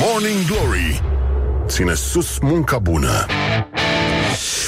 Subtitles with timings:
[0.00, 1.02] Morning Glory.
[1.66, 3.26] Ține sus munca bună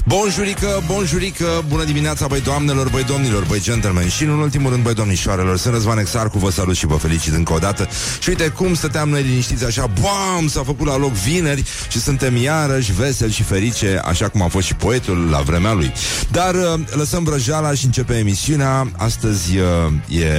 [0.06, 4.94] Bonjurică, bonjurică, bună dimineața, băi doamnelor, băi domnilor, băi gentlemen și, în ultimul rând, băi
[4.94, 5.56] domnișoarelor.
[5.56, 7.88] Sunt Răzvan Exarcu, vă salut și vă felicit încă o dată.
[8.20, 12.36] Și uite cum stăteam noi liniștiți așa, bam, s-a făcut la loc vineri și suntem
[12.36, 15.92] iarăși veseli și ferice, așa cum a fost și poetul la vremea lui.
[16.30, 18.90] Dar uh, lăsăm vrăjala și începe emisiunea.
[18.96, 20.30] Astăzi uh, e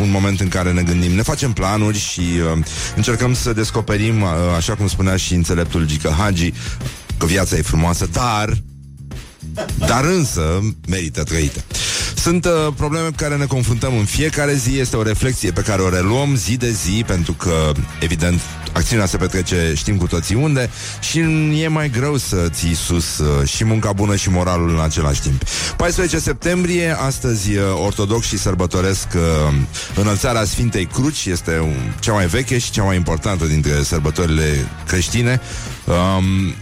[0.00, 2.64] un moment în care ne gândim, ne facem planuri și uh,
[2.96, 4.24] încercăm să descoperim,
[4.56, 6.52] așa cum spunea și înțeleptul Gică Hagi,
[7.18, 8.54] că viața e frumoasă, dar
[9.86, 11.64] dar însă merită trăită.
[12.14, 15.82] Sunt uh, probleme cu care ne confruntăm în fiecare zi, este o reflexie pe care
[15.82, 18.40] o reluăm zi de zi, pentru că, evident,
[18.72, 21.18] acțiunea se petrece, știm cu toții unde, și
[21.62, 25.42] e mai greu să ții sus uh, și munca bună și moralul în același timp.
[25.76, 29.54] 14 septembrie, astăzi uh, ortodox și sărbătoresc uh,
[29.94, 35.40] înălțarea Sfintei Cruci, este um, cea mai veche și cea mai importantă dintre sărbătorile creștine.
[35.84, 36.54] Um,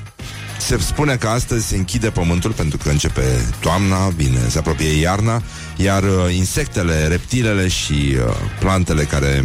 [0.62, 5.42] se spune că astăzi se închide pământul pentru că începe toamna, bine, se apropie iarna,
[5.76, 9.42] iar uh, insectele, reptilele și uh, plantele care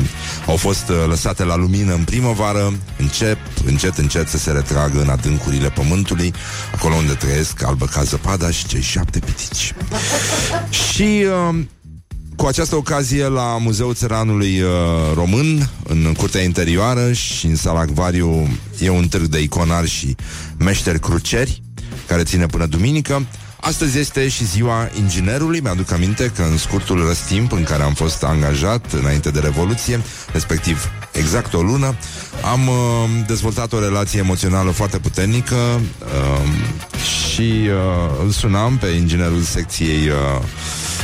[0.47, 5.09] au fost uh, lăsate la lumină în primăvară încep încet, încet să se retragă în
[5.09, 6.33] adâncurile pământului,
[6.73, 9.73] acolo unde trăiesc albă ca zăpada și cei șapte pitici.
[10.93, 11.59] și uh,
[12.37, 14.69] cu această ocazie la Muzeul Țăranului uh,
[15.13, 18.47] Român, în curtea interioară și în sala acvariu,
[18.79, 20.15] e un târg de iconari și
[20.57, 21.61] meșteri cruceri,
[22.07, 23.25] care ține până duminică.
[23.61, 25.59] Astăzi este și ziua inginerului.
[25.59, 30.91] Mi-aduc aminte că în scurtul răstimp în care am fost angajat înainte de Revoluție, respectiv
[31.11, 31.95] exact o lună,
[32.51, 32.75] am uh,
[33.27, 36.49] dezvoltat o relație emoțională foarte puternică uh,
[37.31, 40.96] și uh, îl sunam pe inginerul secției uh, uh,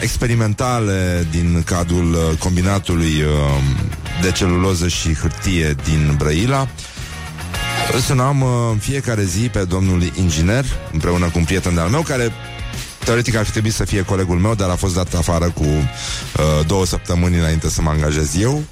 [0.00, 3.62] experimentale din cadrul uh, combinatului uh,
[4.22, 6.68] de celuloză și hârtie din Brăila.
[7.92, 12.02] Îl sunam uh, în fiecare zi pe domnul inginer, împreună cu un prieten de-al meu,
[12.02, 12.32] care
[13.04, 16.66] teoretic ar fi trebuit să fie colegul meu, dar a fost dat afară cu uh,
[16.66, 18.62] două săptămâni înainte să mă angajez eu.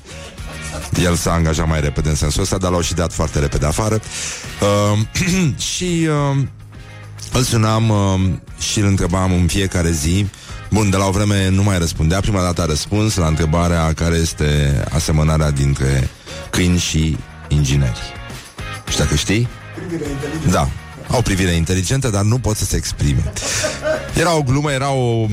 [1.02, 4.00] El s-a angajat mai repede în sensul ăsta, dar l-au și dat foarte repede afară.
[4.60, 4.98] Uh,
[5.74, 6.44] și uh,
[7.32, 8.20] îl sunam uh,
[8.58, 10.26] și îl întrebam în fiecare zi
[10.70, 12.20] Bun, de la o vreme nu mai răspundea.
[12.20, 16.08] Prima dată a răspuns la întrebarea care este asemănarea dintre
[16.50, 17.16] câini și
[17.48, 18.00] ingineri.
[18.88, 19.48] Și dacă știi?
[20.50, 20.68] Da,
[21.10, 23.32] au privire inteligentă, dar nu pot să se exprime.
[24.14, 25.26] Era o glumă, era o,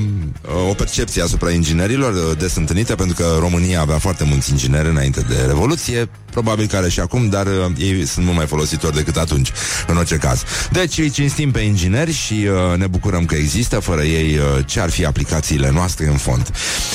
[0.68, 5.20] o percepție asupra inginerilor uh, des întâlnită, pentru că România avea foarte mulți ingineri înainte
[5.20, 9.16] de Revoluție, probabil că are și acum, dar uh, ei sunt mult mai folositori decât
[9.16, 9.52] atunci,
[9.86, 10.42] în orice caz.
[10.72, 14.80] Deci îi cinstim pe ingineri și uh, ne bucurăm că există, fără ei uh, ce
[14.80, 16.50] ar fi aplicațiile noastre în fond.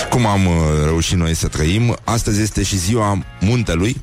[0.09, 4.01] Cum am uh, reușit noi să trăim, astăzi este și ziua muntelui,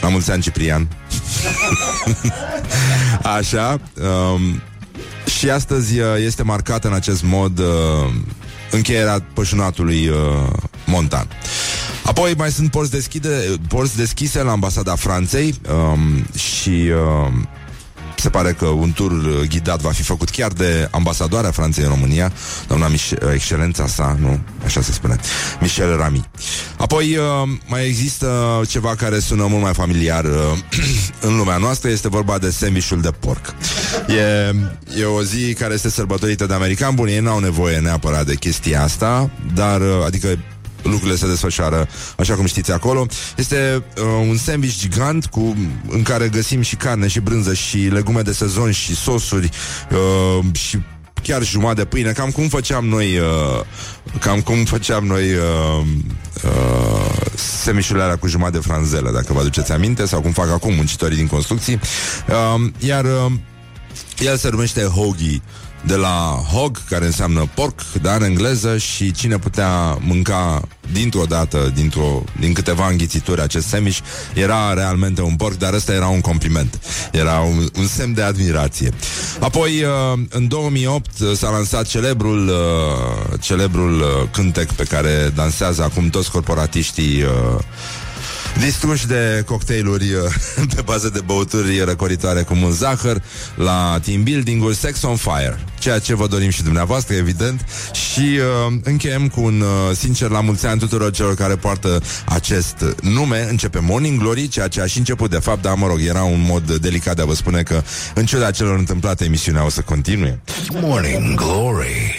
[0.00, 0.88] la mulți ani, Ciprian.
[3.22, 3.80] Așa.
[4.32, 4.62] Um,
[5.38, 8.14] și astăzi uh, este marcată în acest mod uh,
[8.70, 10.16] încheierea pășunatului uh,
[10.86, 11.28] montan.
[12.04, 13.28] Apoi mai sunt porți, deschide,
[13.68, 17.32] porți deschise la ambasada Franței um, și uh,
[18.22, 21.90] se pare că un tur uh, ghidat va fi făcut chiar de ambasadoarea Franței în
[21.90, 22.32] România,
[22.66, 24.38] doamna Mich- uh, excelența sa, nu?
[24.64, 25.16] Așa se spune,
[25.60, 26.24] Michel Rami.
[26.76, 30.24] Apoi uh, mai există ceva care sună mult mai familiar
[31.26, 33.54] în lumea noastră, este vorba de sandvișul de porc.
[34.08, 34.54] E,
[35.00, 38.82] e o zi care este sărbătorită de americani, bun, ei n-au nevoie neapărat de chestia
[38.82, 40.38] asta, dar, adică
[40.82, 41.88] lucrurile se desfășoară
[42.18, 43.06] așa cum știți acolo.
[43.36, 45.56] Este uh, un sandwich gigant cu,
[45.88, 49.50] în care găsim și carne și brânză și legume de sezon și sosuri
[49.90, 50.78] uh, și
[51.22, 53.64] chiar jumătate de pâine, cam cum făceam noi uh,
[54.20, 55.86] cam cum făceam noi uh,
[56.44, 60.74] uh, semișurile alea cu jumătate de franzelă, dacă vă aduceți aminte, sau cum fac acum
[60.74, 61.80] muncitorii din construcții.
[62.28, 63.32] Uh, iar uh,
[64.18, 65.42] el se numește hoagie
[65.86, 70.62] de la hog, care înseamnă porc, dar în engleză, și cine putea mânca
[70.92, 73.98] dintr-o dată, dintr-o, din câteva înghițituri acest semiș,
[74.34, 76.80] era realmente un porc, dar ăsta era un compliment.
[77.12, 78.90] Era un, un semn de admirație.
[79.40, 86.08] Apoi, uh, în 2008 uh, s-a lansat celebrul, uh, celebrul cântec pe care dansează acum
[86.08, 87.24] toți corporatiștii
[88.58, 93.22] Distruși de cocktailuri uh, pe bază de băuturi răcoritoare cu mult zahăr
[93.54, 95.58] la team building-ul Sex on Fire.
[95.78, 97.64] Ceea ce vă dorim și dumneavoastră, evident.
[97.92, 102.84] Și uh, încheiem cu un uh, sincer la mulți ani tuturor celor care poartă acest
[103.00, 103.46] nume.
[103.50, 106.44] Începe Morning Glory, ceea ce a și început de fapt, dar mă rog, era un
[106.46, 107.82] mod delicat de a vă spune că
[108.14, 110.40] în ciuda celor întâmplate, emisiunea o să continue.
[110.80, 112.14] Morning Glory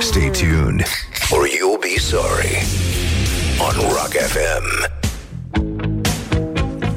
[0.00, 0.86] Stay tuned
[1.30, 2.85] or you'll be sorry
[3.58, 4.94] on Rock FM.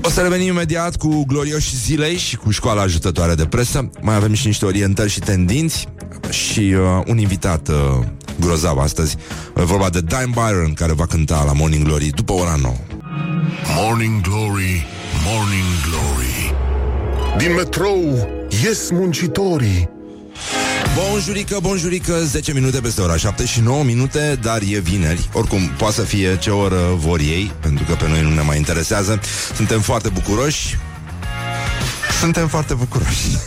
[0.01, 3.89] O să să revenim imediat cu glorioși zilei și cu școala ajutătoare de presă.
[4.01, 5.87] Mai avem și niște orientări și tendinți
[6.29, 7.75] și uh, un invitat uh,
[8.39, 9.15] grozav astăzi.
[9.55, 12.73] Uh, vorba de Dime Byron, care va cânta la Morning Glory după ora 9.
[13.75, 14.85] Morning Glory,
[15.25, 16.53] Morning Glory
[17.37, 18.27] Din metrou
[18.63, 19.89] ies muncitorii
[21.07, 25.29] Bonjurică, bonjurică, 10 minute peste ora 7 și 9 minute, dar e vineri.
[25.33, 28.57] Oricum, poate să fie ce oră vor ei, pentru că pe noi nu ne mai
[28.57, 29.19] interesează.
[29.55, 30.77] Suntem foarte bucuroși.
[32.19, 33.27] Suntem foarte bucuroși.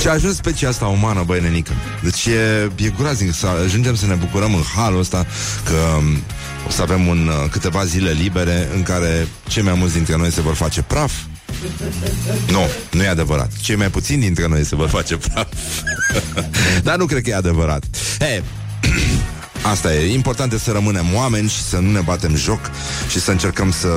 [0.00, 1.72] Ce a ajuns specia asta umană, băi, nenică.
[2.02, 5.26] Deci e, e groaznic să ajungem să ne bucurăm în halul ăsta
[5.64, 6.22] că um,
[6.66, 10.32] o să avem un, uh, câteva zile libere în care cei mai mulți dintre noi
[10.32, 11.12] se vor face praf.
[12.50, 13.52] Nu, nu e adevărat.
[13.60, 15.46] Cei mai puțini dintre noi se vor face praf.
[16.86, 17.84] Dar nu cred că e adevărat.
[18.18, 18.42] He,
[19.72, 20.12] Asta e.
[20.12, 22.60] Important e să rămânem oameni și să nu ne batem joc
[23.10, 23.88] și să încercăm să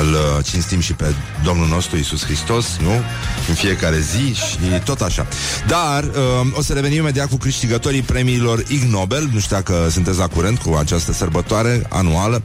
[0.00, 1.14] îl uh, cinstim și pe
[1.44, 3.02] Domnul nostru Isus Hristos, nu?
[3.48, 5.26] În fiecare zi și tot așa.
[5.66, 6.10] Dar uh,
[6.52, 9.28] o să revenim imediat cu câștigătorii premiilor Ig Nobel.
[9.32, 12.42] Nu știu dacă sunteți la curent cu această sărbătoare anuală.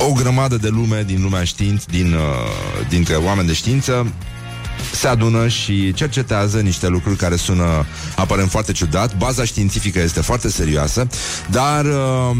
[0.00, 4.12] Um, o grămadă de lume din lumea științ, din, uh, dintre oameni de știință,
[4.92, 7.86] se adună și cercetează niște lucruri care sună
[8.16, 9.16] aparent foarte ciudat.
[9.16, 11.06] Baza științifică este foarte serioasă,
[11.50, 12.36] dar uh,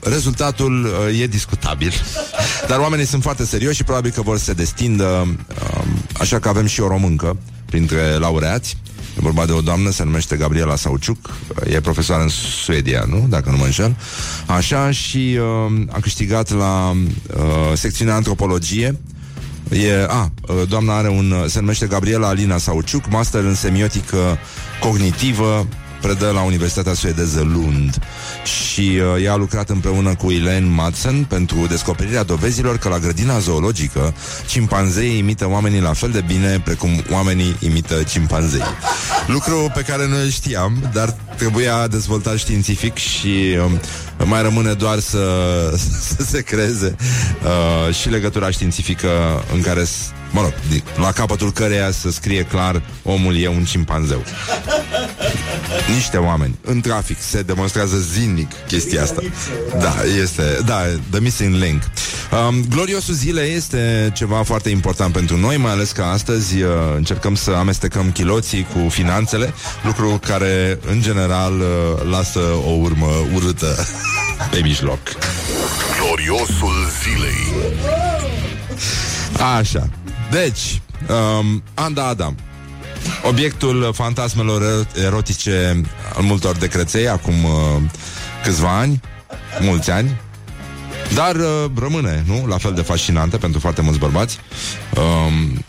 [0.00, 1.92] rezultatul uh, e discutabil.
[2.68, 5.82] Dar oamenii sunt foarte serioși și probabil că vor să se destindă, uh,
[6.12, 7.36] așa că avem și o româncă
[7.66, 8.76] printre laureați.
[9.18, 11.30] E vorba de o doamnă, se numește Gabriela Sauciuc,
[11.70, 12.28] e profesoară în
[12.64, 13.26] Suedia, nu?
[13.28, 13.96] Dacă nu mă înșel.
[14.46, 17.42] Așa, și uh, a câștigat la uh,
[17.74, 18.98] secțiunea antropologie.
[19.70, 24.38] E, a, uh, doamna are un, se numește Gabriela Alina Sauciuc, master în semiotică
[24.80, 25.66] cognitivă,
[26.00, 27.98] predă la Universitatea Suedeză Lund
[28.44, 33.38] și uh, ea a lucrat împreună cu Elaine Madsen pentru descoperirea dovezilor că la grădina
[33.38, 34.14] zoologică
[34.46, 38.62] cimpanzeii imită oamenii la fel de bine precum oamenii imită cimpanzei.
[39.26, 45.24] Lucru pe care noi știam, dar trebuia dezvoltat științific și uh, mai rămâne doar să,
[46.16, 46.96] să se creeze
[47.42, 49.08] uh, și legătura științifică
[49.54, 49.84] în care
[50.30, 50.52] mă rog,
[50.96, 54.24] la capătul căreia să scrie clar omul e un cimpanzeu.
[55.94, 59.22] Niște oameni în trafic se demonstrează zilnic chestia asta.
[59.78, 60.80] Da, este, da,
[61.10, 61.82] the missing link.
[62.48, 67.34] Um, gloriosul zilei este ceva foarte important pentru noi, mai ales că astăzi uh, încercăm
[67.34, 73.86] să amestecăm chiloții cu finanțele, lucru care în general uh, lasă o urmă urâtă
[74.50, 74.98] pe mijloc.
[76.00, 77.38] Gloriosul zilei
[79.58, 79.88] Așa.
[80.30, 82.36] Deci, um, Anda Adam
[83.22, 85.80] Obiectul fantasmelor erotice
[86.14, 87.50] al multor decreței acum uh,
[88.42, 89.00] câțiva ani,
[89.60, 90.20] mulți ani,
[91.14, 92.46] dar uh, rămâne, nu?
[92.46, 94.38] La fel de fascinantă pentru foarte mulți bărbați.
[94.96, 95.64] Um,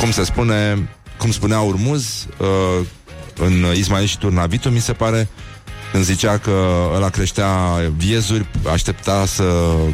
[0.00, 0.88] cum se spune,
[1.18, 2.86] cum spunea Urmuz uh,
[3.38, 5.28] în Ismail și Turnavitu, mi se pare,
[5.92, 7.50] când zicea că ăla creștea
[7.96, 9.44] viezuri, aștepta să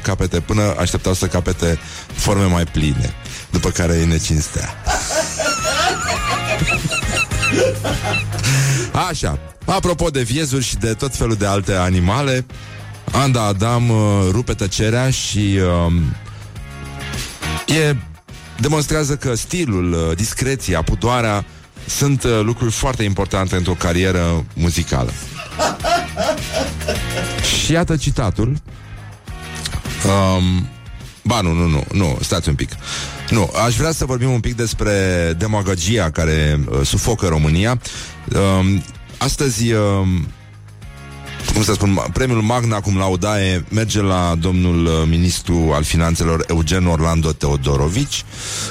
[0.03, 1.79] capete, până aștepta să capete
[2.13, 3.15] forme mai pline,
[3.51, 4.75] după care îi necinstea.
[9.09, 12.47] Așa, apropo de viezuri și de tot felul de alte animale,
[13.13, 15.93] Anda Adam uh, rupe tăcerea și uh,
[17.77, 17.97] e,
[18.61, 21.45] demonstrează că stilul, uh, discreția, pudoarea
[21.87, 25.13] sunt uh, lucruri foarte importante într-o carieră muzicală.
[27.65, 28.57] și iată citatul.
[30.07, 30.69] Um,
[31.23, 32.71] ba nu, nu, nu, nu, stați un pic.
[33.31, 34.93] Nu, aș vrea să vorbim un pic despre
[35.39, 37.81] demagogia care uh, sufocă România.
[38.35, 38.81] Uh,
[39.19, 39.81] astăzi, uh,
[41.53, 46.87] cum să spun, premiul Magna cum laudae merge la domnul uh, ministru al finanțelor Eugen
[46.87, 48.25] Orlando Teodorovici,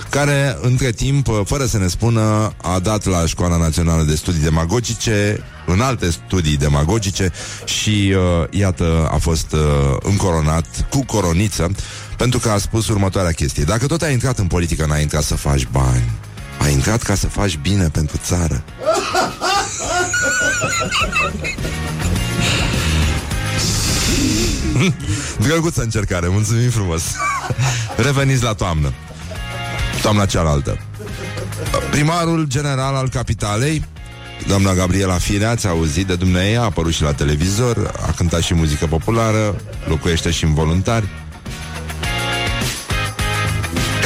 [0.09, 4.41] care între timp, uh, fără să ne spună, a dat la Școala Națională de Studii
[4.41, 7.31] Demagogice în alte studii demagogice
[7.65, 9.59] și uh, iată a fost uh,
[10.03, 11.71] încoronat cu coroniță
[12.17, 13.63] pentru că a spus următoarea chestie.
[13.63, 16.11] Dacă tot ai intrat în politică, n-ai intrat să faci bani.
[16.59, 18.63] Ai intrat ca să faci bine pentru țară.
[25.45, 27.03] Drăguță încercare, mulțumim frumos.
[28.05, 28.93] Reveniți la toamnă.
[30.01, 30.79] Toamna cealaltă.
[31.91, 33.85] Primarul general al capitalei,
[34.47, 38.53] doamna Gabriela Firea, ați auzit de dumneavoastră, a apărut și la televizor, a cântat și
[38.53, 39.55] muzică populară,
[39.87, 41.07] locuiește și în voluntari.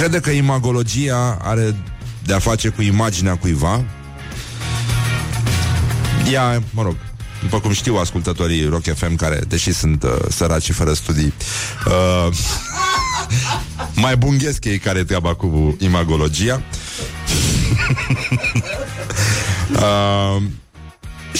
[0.01, 1.75] Crede că imagologia are
[2.25, 3.83] de a face cu imaginea cuiva.
[6.31, 6.95] Ea, mă rog,
[7.41, 11.33] după cum știu ascultătorii Rock FM, care, deși sunt uh, săraci și fără studii,
[11.85, 12.33] uh,
[14.03, 16.61] mai bunghesc ei care treaba cu imagologia.
[19.75, 20.41] uh,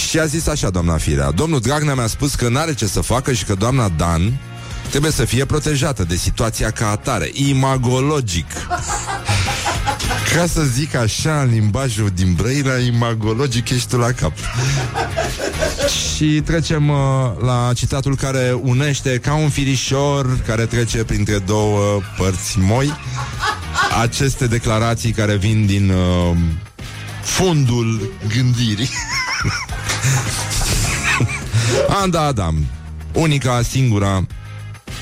[0.08, 3.32] și a zis așa, doamna Firea Domnul Dragnea mi-a spus că n-are ce să facă
[3.32, 4.40] Și că doamna Dan
[4.92, 8.46] trebuie să fie protejată De situația ca atare Imagologic.
[10.34, 14.32] Ca să zic așa în limbajul din Brăila Imagologic ești tu la cap.
[15.88, 16.96] Și trecem uh,
[17.40, 22.92] la citatul care unește Ca un firișor care trece printre două părți moi.
[24.00, 26.36] Aceste declarații care vin din uh,
[27.22, 28.90] fundul gândirii.
[32.02, 32.66] Anda Adam
[33.12, 34.26] Unica, singura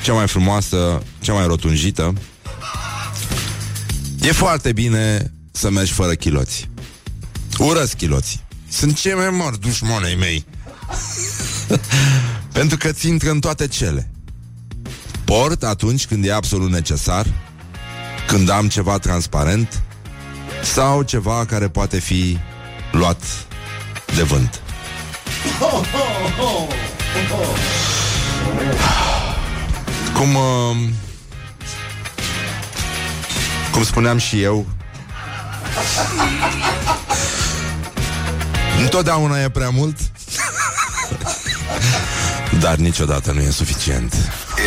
[0.02, 2.12] Cea mai frumoasă, cea mai rotunjită.
[4.21, 6.69] E foarte bine să mergi fără chiloți.
[7.59, 10.45] Urăsc chiloți Sunt cei mai mari dușmanei mei.
[12.52, 14.11] Pentru că ți intră în toate cele.
[15.25, 17.26] Port atunci când e absolut necesar
[18.26, 19.83] Când am ceva transparent
[20.62, 22.38] Sau ceva care poate fi
[22.92, 23.23] luat
[24.16, 24.61] de vânt
[30.14, 30.76] cum uh,
[33.73, 34.67] Cum spuneam și eu
[38.83, 39.97] Întotdeauna e prea mult
[42.61, 44.14] Dar niciodată nu e suficient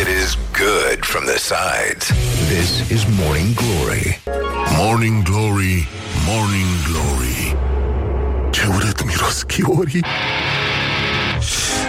[0.00, 2.06] It is good from the sides.
[2.48, 4.20] This is Morning Glory.
[4.76, 5.88] Morning Glory,
[6.26, 7.56] Morning Glory
[8.50, 10.04] Ce urât miros chiorii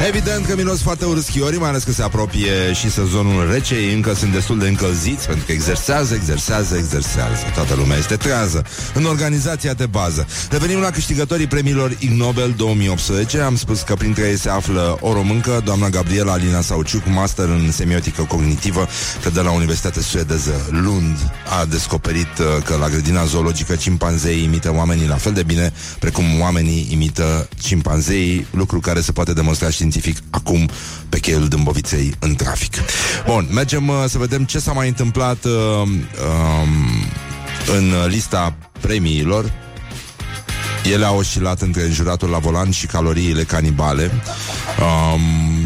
[0.03, 3.93] Evident că miros foarte urât schiorii, mai ales că se apropie și sezonul rece, ei
[3.93, 7.43] încă sunt destul de încălziți, pentru că exersează, exersează, exersează.
[7.53, 10.27] Toată lumea este trează în organizația de bază.
[10.49, 13.39] Revenim la câștigătorii premiilor Ig Nobel 2018.
[13.39, 17.71] Am spus că printre ei se află o româncă, doamna Gabriela Alina Sauciuc, master în
[17.71, 18.87] semiotică cognitivă,
[19.23, 21.17] că de la Universitatea Suedeză Lund
[21.59, 26.23] a descoperit uh, că la grădina zoologică cimpanzeii imită oamenii la fel de bine precum
[26.39, 30.69] oamenii imită cimpanzeii, lucru care se poate demonstra științific acum
[31.09, 32.73] pe cheiul Dâmboviței în trafic.
[33.25, 35.51] Bun, mergem uh, să vedem ce s-a mai întâmplat uh,
[35.81, 35.99] um,
[37.77, 39.51] în lista premiilor.
[40.91, 44.11] Ele au oscilat între juratul la volan și caloriile canibale.
[44.79, 45.64] Um,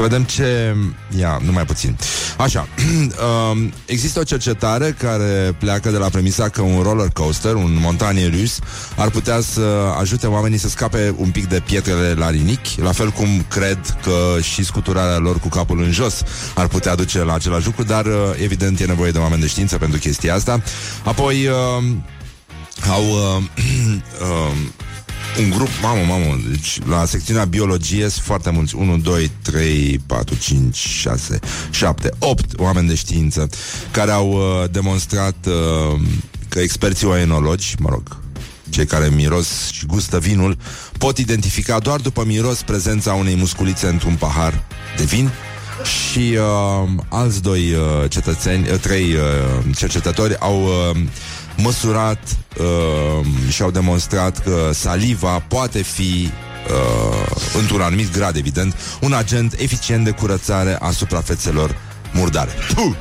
[0.00, 0.76] să vedem ce...
[1.18, 1.96] Ia, numai puțin.
[2.36, 2.68] Așa,
[3.52, 8.26] um, există o cercetare care pleacă de la premisa că un roller coaster, un montanie
[8.40, 8.58] rus,
[8.96, 13.10] ar putea să ajute oamenii să scape un pic de pietrele la rinichi, la fel
[13.10, 16.22] cum cred că și scuturarea lor cu capul în jos
[16.54, 19.78] ar putea duce la același lucru, dar uh, evident e nevoie de oameni de știință
[19.78, 20.62] pentru chestia asta.
[21.04, 21.84] Apoi uh,
[22.90, 23.42] au uh,
[24.22, 24.56] uh,
[25.38, 30.34] un grup, mamă, mamă, deci la secțiunea biologie sunt foarte mulți, 1, 2, 3, 4,
[30.34, 31.38] 5, 6,
[31.70, 33.48] 7, 8 oameni de știință
[33.90, 36.00] care au uh, demonstrat uh,
[36.48, 38.16] că experții oenologi, mă rog,
[38.70, 40.56] cei care miros și gustă vinul,
[40.98, 44.64] pot identifica doar după miros prezența unei musculițe într-un pahar
[44.96, 45.30] de vin
[45.84, 50.96] și uh, alți doi uh, cetățeni, uh, trei uh, cercetători au uh,
[51.62, 52.18] măsurat
[52.58, 56.30] uh, și au demonstrat că saliva poate fi
[56.68, 61.76] uh, într-un anumit grad, evident, un agent eficient de curățare a suprafețelor
[62.12, 62.50] murdare.
[62.74, 62.94] Puh!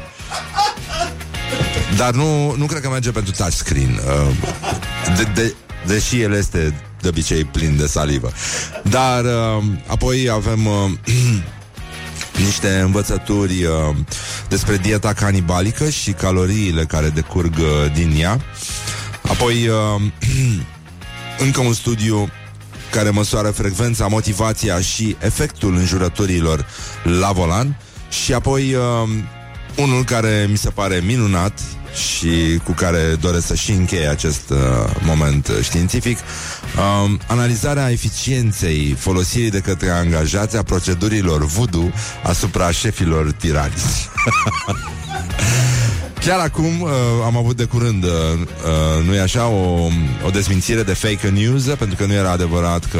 [1.97, 3.99] Dar nu, nu cred că merge pentru touchscreen.
[4.05, 4.35] Uh,
[5.17, 5.53] de, de,
[5.85, 8.31] deși el este de obicei plin de salivă.
[8.83, 10.91] Dar uh, apoi avem uh,
[12.45, 13.95] niște învățături uh,
[14.49, 18.41] despre dieta canibalică și caloriile care decurg uh, din ea.
[19.21, 20.01] Apoi uh,
[21.45, 22.29] încă un studiu
[22.91, 26.65] care măsoară frecvența, motivația și efectul înjurăturilor
[27.03, 27.77] la volan
[28.09, 29.09] și apoi uh,
[29.77, 31.59] unul care mi se pare minunat
[31.93, 34.57] și cu care doresc să și încheie acest uh,
[35.01, 36.17] moment uh, științific,
[36.79, 41.91] uh, analizarea eficienței folosirii de către angajați a procedurilor voodoo
[42.23, 43.79] asupra șefilor tiranici.
[46.25, 46.89] Chiar acum uh,
[47.25, 49.87] am avut de curând, uh, uh, nu e așa, o,
[50.25, 52.99] o desmințire de fake news, pentru că nu era adevărat că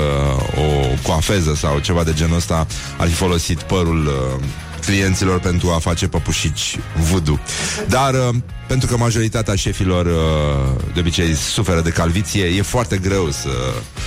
[0.55, 2.67] o coafeză sau ceva de genul ăsta
[2.97, 4.43] ar fi folosit părul uh,
[4.79, 7.39] clienților pentru a face păpușici voodoo.
[7.87, 8.35] Dar uh,
[8.67, 13.49] pentru că majoritatea șefilor uh, de obicei suferă de calviție, e foarte greu să,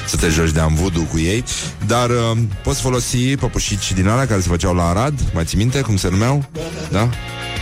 [0.09, 1.45] să te joci de voodoo cu ei,
[1.87, 5.81] dar uh, poți folosi păpușici din alea care se făceau la Arad, mai ții minte
[5.81, 6.45] cum se numeau?
[6.91, 7.09] Da?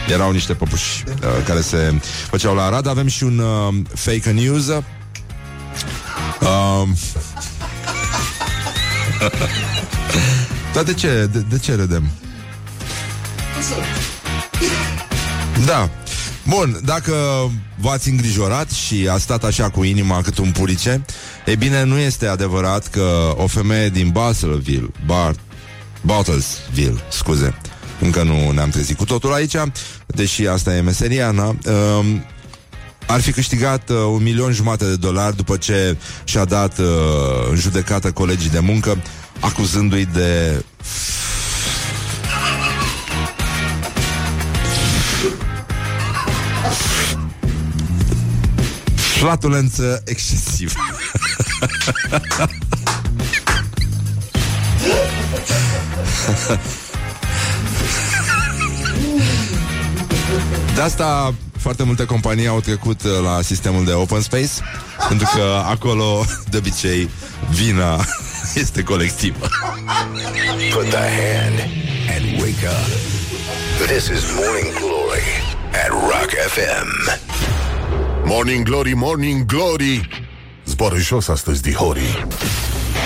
[0.08, 1.12] Erau niște păpuși uh,
[1.46, 2.00] care se
[2.30, 2.86] făceau la Arad.
[2.86, 4.66] Avem și un uh, fake news.
[4.66, 4.82] Uh,
[10.74, 11.28] Dar de ce?
[11.32, 12.10] De, de ce râdem?
[15.66, 15.90] Da.
[16.46, 17.14] Bun, dacă
[17.80, 21.04] v-ați îngrijorat și a stat așa cu inima cât un purice,
[21.46, 25.34] e bine, nu este adevărat că o femeie din Baselville, Bar,
[26.00, 27.54] Bartlesville, scuze,
[28.00, 29.56] încă nu ne-am trezit cu totul aici,
[30.06, 32.24] deși asta e meseria, na, um,
[33.06, 36.86] ar fi câștigat uh, un milion jumate de dolari după ce și-a dat uh,
[37.50, 39.02] în judecată colegii de muncă,
[39.40, 40.64] acuzându-i de
[49.20, 50.72] flatulență excesivă.
[60.74, 64.50] De asta foarte multe companii au trecut uh, la sistemul de open space,
[65.08, 67.10] pentru că acolo, de obicei,
[67.50, 68.04] vina
[68.62, 69.46] este colectivă.
[70.72, 71.58] Put the hand
[72.16, 72.88] and wake up.
[73.86, 75.28] This is Morning Glory
[75.72, 77.39] at Rock FM.
[78.32, 80.08] Morning Glory, Morning Glory
[80.66, 82.26] Zboară jos astăzi, dihorii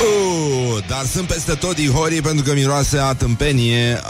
[0.00, 4.00] Uh, dar sunt peste tot dihorii pentru că miroase a tâmpenie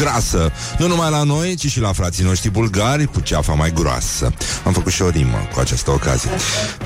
[0.00, 0.52] grasă.
[0.78, 4.32] Nu numai la noi, ci și la frații noștri bulgari cu ceafa mai groasă.
[4.64, 6.30] Am făcut și o rimă cu această ocazie.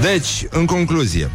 [0.01, 1.31] Deci, în concluzie,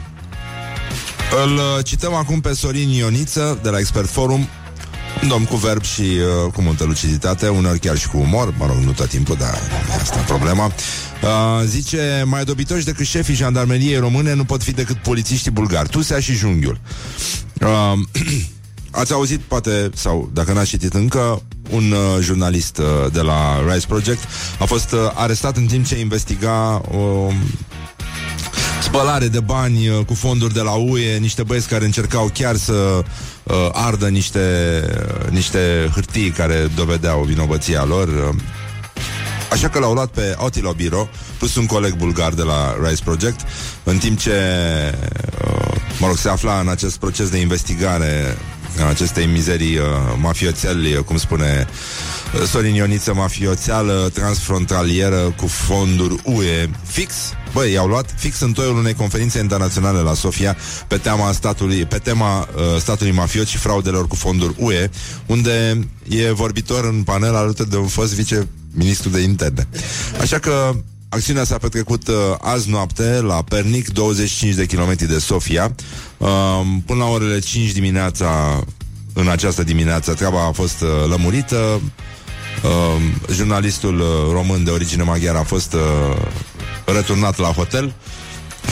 [1.44, 4.48] îl uh, cităm acum pe Sorin Ioniță de la Expert Forum
[5.22, 8.66] un domn cu verb și uh, cu multă luciditate, uneori chiar și cu umor, mă
[8.66, 9.60] rog, nu tot timpul, dar
[10.02, 10.66] asta e problema.
[10.66, 16.20] Uh, zice, mai dobitoși decât șefii jandarmeriei române nu pot fi decât polițiștii bulgari, Tusea
[16.20, 16.80] și Junghiul.
[17.62, 17.94] Uh,
[19.02, 23.86] ați auzit, poate, sau dacă n-ați citit încă, un uh, jurnalist uh, de la Rise
[23.88, 24.24] Project
[24.60, 27.34] a fost uh, arestat în timp ce investiga o uh,
[28.84, 33.04] spălare de bani uh, cu fonduri de la UE, niște băieți care încercau chiar să
[33.44, 34.40] uh, ardă niște,
[35.26, 38.08] uh, niște hârtii care dovedeau vinovăția lor.
[38.08, 38.36] Uh,
[39.54, 43.40] Așa că l-au luat pe Otilo Biro Plus un coleg bulgar de la Rise Project
[43.84, 44.32] În timp ce
[45.46, 48.38] uh, Mă rog, se afla în acest proces de investigare
[48.78, 49.86] În acestei mizerii uh,
[50.20, 51.68] Mafioțeli, cum spune
[52.34, 57.14] uh, Sorin Ioniță, mafioțeală Transfrontalieră cu fonduri UE Fix
[57.54, 61.98] Băi, i-au luat fix în toiul unei conferințe internaționale la Sofia pe tema statului, pe
[61.98, 64.90] tema uh, statului mafiot și fraudelor cu fonduri UE,
[65.26, 69.68] unde e vorbitor în panel alături de un fost vice-ministru de interne.
[70.22, 70.76] Așa că
[71.14, 75.76] Acțiunea s-a petrecut uh, azi noapte la Pernic, 25 de kilometri de Sofia.
[76.18, 76.30] Uh,
[76.86, 78.60] până la orele 5 dimineața,
[79.14, 81.82] în această dimineață, treaba a fost uh, lămurită.
[82.64, 83.02] Uh,
[83.34, 85.82] jurnalistul uh, român de origine maghiară a fost uh,
[86.86, 87.94] returnat la hotel.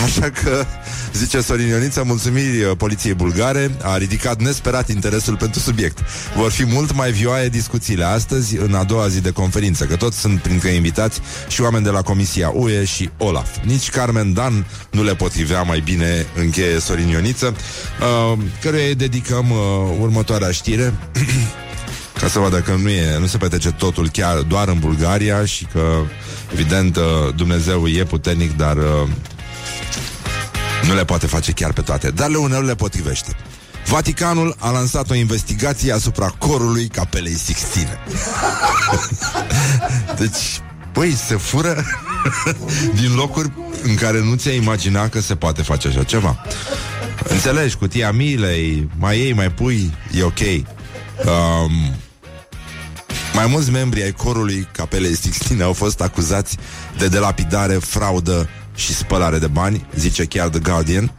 [0.03, 0.65] Așa că,
[1.13, 5.97] zice Sorin Ioniță, mulțumiri uh, poliției bulgare, a ridicat nesperat interesul pentru subiect.
[6.35, 10.19] Vor fi mult mai vioaie discuțiile astăzi, în a doua zi de conferință, că toți
[10.19, 13.49] sunt printre invitați și oameni de la Comisia UE și OLAF.
[13.63, 17.55] Nici Carmen Dan nu le potrivea mai bine, încheie Sorin Ioniță,
[18.01, 19.57] uh, căruia îi dedicăm uh,
[19.99, 20.93] următoarea știre.
[22.21, 25.65] ca să vadă că nu, e, nu se petrece totul chiar doar în Bulgaria și
[25.65, 26.01] că,
[26.51, 27.03] evident, uh,
[27.35, 29.09] Dumnezeu e puternic, dar uh,
[30.87, 32.09] nu le poate face chiar pe toate.
[32.09, 33.35] Dar le uneori le potrivește.
[33.85, 37.99] Vaticanul a lansat o investigație asupra corului Capelei Sixtine.
[40.19, 40.61] deci,
[40.93, 41.85] băi, se fură
[43.01, 43.51] din locuri
[43.83, 46.43] în care nu ți-ai imagina că se poate face așa ceva.
[47.23, 50.39] Înțelegi, cutia milei, mai ei, mai pui, e ok.
[51.25, 51.95] Um,
[53.33, 56.57] mai mulți membri ai corului Capelei Sixtine au fost acuzați
[56.97, 61.11] de delapidare, fraudă și spălare de bani, zice chiar The Guardian.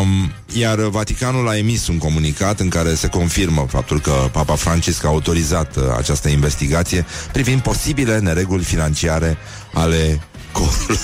[0.00, 5.04] Um, iar Vaticanul a emis un comunicat în care se confirmă faptul că Papa Francisc
[5.04, 9.36] a autorizat uh, această investigație privind posibile nereguli financiare
[9.72, 10.20] ale
[10.52, 10.98] corului.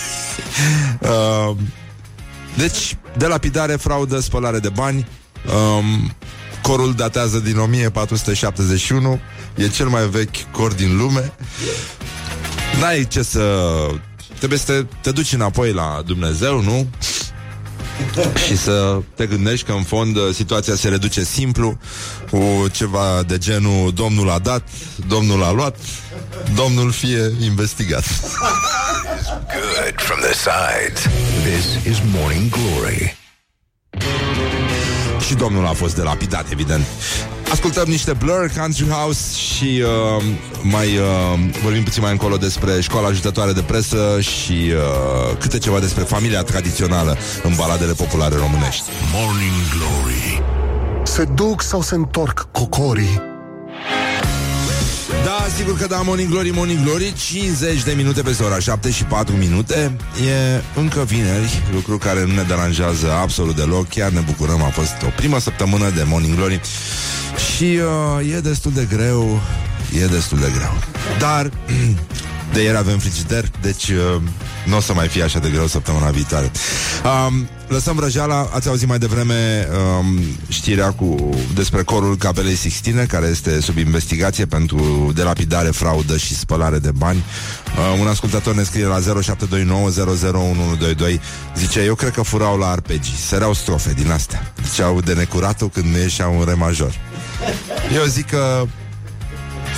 [1.00, 1.56] uh,
[2.62, 5.06] deci, delapidare, fraudă, spălare de bani.
[5.76, 6.12] Um,
[6.62, 9.20] corul datează din 1471,
[9.54, 11.32] e cel mai vechi cor din lume.
[12.80, 13.66] N-ai ce să
[14.38, 16.88] Trebuie să te, te duci înapoi la Dumnezeu, nu?
[18.46, 21.78] și să te gândești că în fond situația se reduce simplu
[22.30, 24.68] cu ceva de genul Domnul a dat,
[25.08, 25.76] Domnul a luat,
[26.54, 28.04] Domnul fie investigat.
[29.54, 31.02] Good from the sides.
[31.42, 33.16] This is Morning Glory.
[35.26, 36.84] Și domnul a fost delapidat, evident.
[37.54, 39.82] Ascultăm niște Blur, Country House și
[40.16, 40.24] uh,
[40.62, 45.80] mai uh, vorbim puțin mai încolo despre școala ajutătoare de presă și uh, câte ceva
[45.80, 48.84] despre familia tradițională în baladele populare românești.
[49.12, 50.42] Morning Glory
[51.02, 53.33] Se duc sau se întorc cocorii?
[55.24, 59.04] Da, sigur că da, Morning Glory, Morning Glory 50 de minute peste ora 7 și
[59.04, 59.96] 4 minute.
[60.26, 63.88] E încă vineri, lucru care nu ne deranjează absolut deloc.
[63.88, 66.60] Chiar ne bucurăm, a fost o primă săptămână de Morning Glory.
[67.54, 67.78] Și
[68.18, 69.40] uh, e destul de greu
[69.92, 70.72] E destul de greu.
[71.18, 71.50] Dar
[72.54, 74.20] de ieri avem frigider Deci uh,
[74.66, 76.50] nu o să mai fie așa de greu săptămâna viitoare
[77.04, 83.26] um, Lăsăm vrăjeala, ați auzit mai devreme um, știrea cu despre corul Capelei Sixtine, care
[83.26, 87.24] este sub investigație pentru delapidare, fraudă și spălare de bani.
[87.76, 89.04] Uh, un ascultător ne scrie la 0729001122
[91.56, 94.52] Zice, eu cred că furau la arpegii, săreau strofe din astea.
[94.68, 96.94] Ziceau de necuratul când nu ieșeau un re major.
[97.94, 98.64] Eu zic că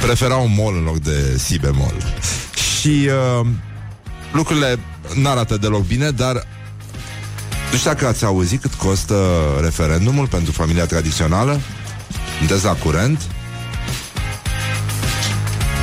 [0.01, 1.95] preferau un mol în loc de si bemol.
[2.81, 3.09] Și
[3.41, 3.47] uh,
[4.33, 4.79] lucrurile
[5.15, 6.47] n-arată deloc bine, dar
[7.71, 9.17] nu știu dacă ați auzit cât costă
[9.61, 11.61] referendumul pentru familia tradițională.
[12.39, 13.21] Sunteți la curent?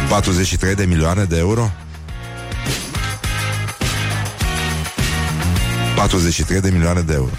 [0.09, 1.71] 43 de milioane de euro?
[5.95, 7.31] 43 de milioane de euro.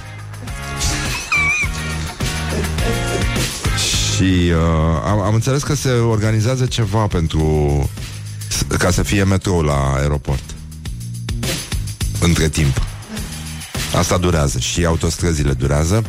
[3.77, 7.88] Și uh, am, am înțeles că se organizează ceva pentru
[8.79, 10.55] ca să fie metrou la aeroport.
[12.21, 12.83] Între timp.
[13.97, 16.05] Asta durează și autostrăzile durează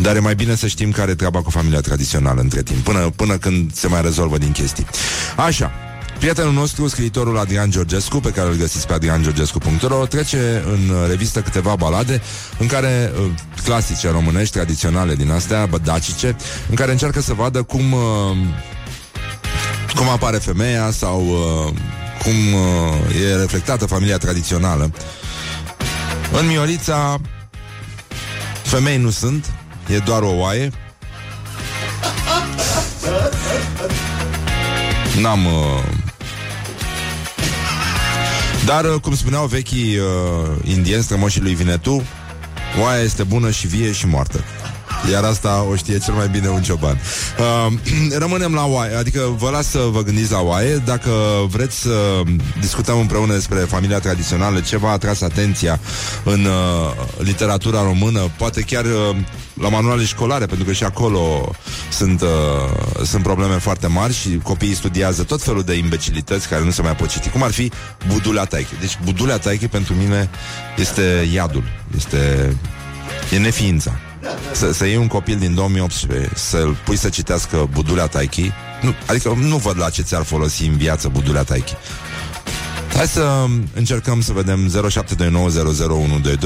[0.00, 3.10] dar e mai bine să știm care e treaba cu familia tradițională între timp, până,
[3.16, 4.86] până când se mai rezolvă din chestii.
[5.36, 5.70] Așa,
[6.18, 11.74] Prietenul nostru, scriitorul Adrian Georgescu, pe care îl găsiți pe adriangeorgescu.ro, trece în revistă câteva
[11.74, 12.22] balade
[12.58, 13.30] în care, uh,
[13.64, 16.36] clasice românești, tradiționale din astea, bădacice,
[16.68, 18.00] în care încearcă să vadă cum, uh,
[19.96, 21.72] cum apare femeia sau uh,
[22.22, 22.34] cum
[23.24, 24.92] e reflectată familia tradițională.
[26.40, 27.20] În Miorița
[28.62, 29.46] Femei nu sunt
[29.88, 30.70] E doar o oaie.
[35.20, 35.52] N-am uh...
[38.64, 40.06] Dar, uh, cum spuneau vechii uh,
[40.64, 42.02] indieni strămoșii lui Vinetu
[42.80, 44.44] Oaia este bună și vie și moartă
[45.10, 47.00] iar asta o știe cel mai bine un cioban.
[47.38, 47.72] Uh,
[48.24, 50.76] rămânem la oaie, adică vă las să vă gândiți la oaie.
[50.76, 51.10] Dacă
[51.48, 52.22] vreți să
[52.60, 55.80] discutăm împreună despre familia tradițională, ce v-a atras atenția
[56.24, 59.16] în uh, literatura română, poate chiar uh,
[59.54, 61.50] la manuale școlare, pentru că și acolo
[61.90, 62.28] sunt, uh,
[63.04, 66.96] sunt probleme foarte mari și copiii studiază tot felul de imbecilități care nu se mai
[66.96, 67.72] pot citi, cum ar fi
[68.08, 68.76] Budulea Taiche.
[68.80, 70.30] Deci Budulea Taiche pentru mine
[70.76, 71.64] este iadul,
[71.96, 72.56] este
[73.32, 74.11] e neființa.
[74.52, 79.34] Să, să iei un copil din 2018 Să-l pui să citească Budulea Taichi nu, Adică
[79.36, 81.74] nu văd la ce ți-ar folosi în viață Budulea Taichi
[82.96, 84.72] Hai să încercăm să vedem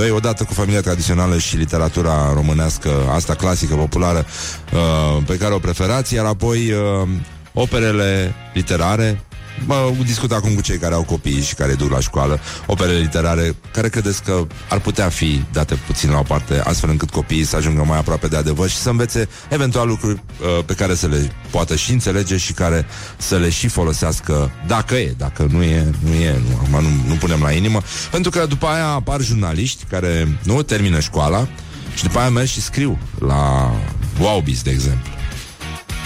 [0.08, 4.26] 0729001122 Odată cu familia tradițională și literatura românească Asta clasică, populară
[4.72, 7.08] uh, Pe care o preferați Iar apoi uh,
[7.52, 9.25] operele literare
[9.64, 13.56] Mă discut acum cu cei care au copii și care duc la școală opere literare
[13.72, 17.56] care credeți că ar putea fi date puțin la o parte, astfel încât copiii să
[17.56, 21.32] ajungă mai aproape de adevăr și să învețe eventual lucruri uh, pe care să le
[21.50, 26.12] poată și înțelege și care să le și folosească dacă e, dacă nu e, nu
[26.12, 26.40] e,
[26.70, 31.00] nu, nu, nu punem la inimă, pentru că după aia apar jurnaliști care nu termină
[31.00, 31.48] școala
[31.94, 33.72] și după aia merg și scriu la
[34.20, 35.10] Wowbiz, de exemplu.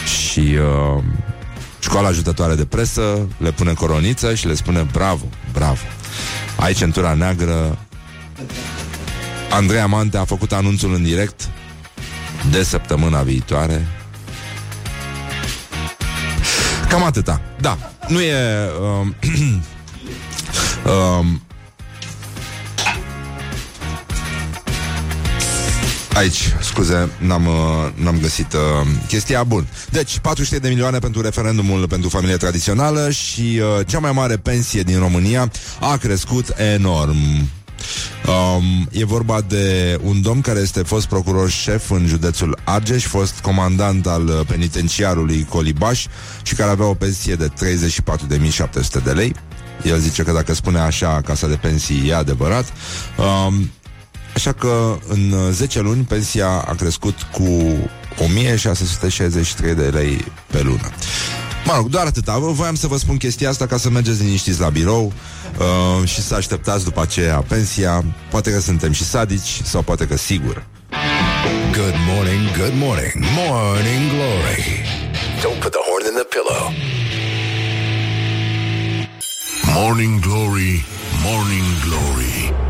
[0.04, 1.02] Și uh,
[1.80, 5.80] Școala ajutătoare de presă le pune coroniță și le spune bravo, bravo.
[6.56, 7.78] Ai centura neagră.
[9.50, 11.48] Andreea Mante a făcut anunțul în direct
[12.50, 13.86] de săptămâna viitoare.
[16.88, 17.40] Cam atâta.
[17.60, 18.34] Da, nu e...
[18.80, 19.14] Um,
[21.18, 21.42] um,
[26.14, 27.54] Aici, scuze, n-am, uh,
[27.94, 28.60] n-am găsit uh,
[29.06, 29.66] chestia bun.
[29.90, 34.82] Deci, 400 de milioane pentru referendumul pentru familie tradițională și uh, cea mai mare pensie
[34.82, 37.16] din România a crescut enorm.
[38.26, 43.38] Um, e vorba de un domn care este fost procuror șef în județul Argeș, fost
[43.40, 46.06] comandant al uh, penitenciarului Colibaș
[46.42, 49.34] și care avea o pensie de 34.700 de lei.
[49.82, 52.72] El zice că dacă spune așa casa de pensii e adevărat.
[53.46, 53.70] Um,
[54.40, 57.48] Așa că în 10 uh, luni pensia a crescut cu
[58.18, 60.90] 1663 de lei pe lună.
[61.64, 62.38] Mă rog, doar atâta.
[62.38, 65.12] Voiam să vă spun chestia asta ca să mergeți liniștiți la birou
[65.58, 68.04] uh, și să așteptați după aceea pensia.
[68.30, 70.66] Poate că suntem și sadici sau poate că sigur.
[71.72, 74.84] Good morning, good morning, morning glory.
[75.42, 76.72] Don't put the horn in the pillow.
[79.74, 80.84] Morning glory,
[81.24, 82.69] morning glory.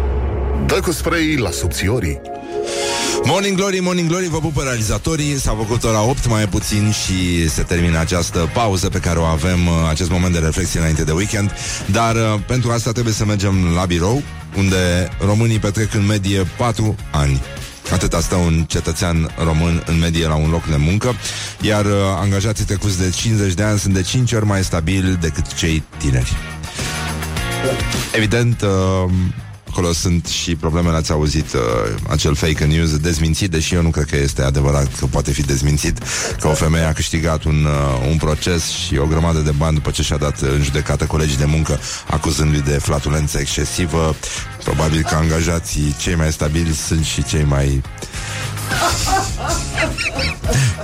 [0.67, 2.21] Dă cu spray la subțiorii.
[3.25, 7.63] Morning Glory, Morning Glory, vă pupă realizatorii S-a făcut ora 8 mai puțin Și se
[7.63, 11.53] termină această pauză pe care o avem uh, Acest moment de reflexie înainte de weekend
[11.87, 14.23] Dar uh, pentru asta trebuie să mergem la birou
[14.57, 17.41] Unde românii petrec în medie 4 ani
[17.93, 21.15] Atâta stă un cetățean român în medie la un loc de muncă,
[21.61, 25.55] iar uh, angajații trecuți de 50 de ani sunt de 5 ori mai stabili decât
[25.55, 26.37] cei tineri.
[28.15, 29.11] Evident, uh,
[29.71, 31.61] Acolo sunt și problemele, ați auzit uh,
[32.09, 35.99] acel fake news dezmințit, deși eu nu cred că este adevărat că poate fi dezmințit,
[36.41, 39.91] că o femeie a câștigat un, uh, un proces și o grămadă de bani după
[39.91, 44.17] ce și-a dat în judecată colegii de muncă, acuzându-i de flatulență excesivă.
[44.65, 47.83] Probabil că angajații cei mai stabili sunt și cei mai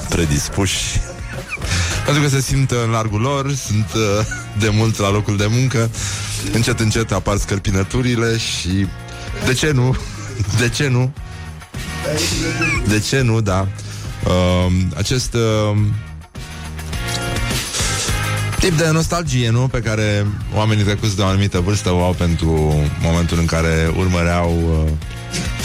[0.09, 1.01] predispuși
[2.05, 4.27] pentru că se simt în largul lor, sunt uh,
[4.59, 5.91] de mult la locul de muncă,
[6.53, 8.87] încet, încet apar scărpinăturile și
[9.47, 9.97] de ce nu?
[10.61, 11.13] De ce nu?
[12.89, 13.69] De ce nu, da?
[14.27, 15.77] Uh, acest uh,
[18.59, 19.69] tip de nostalgie, nu?
[19.69, 24.85] Pe care oamenii trecuți de o anumită vârstă o au pentru momentul în care urmăreau
[24.85, 24.93] uh,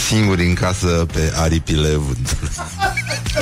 [0.07, 2.49] singuri în casă pe aripile vântului.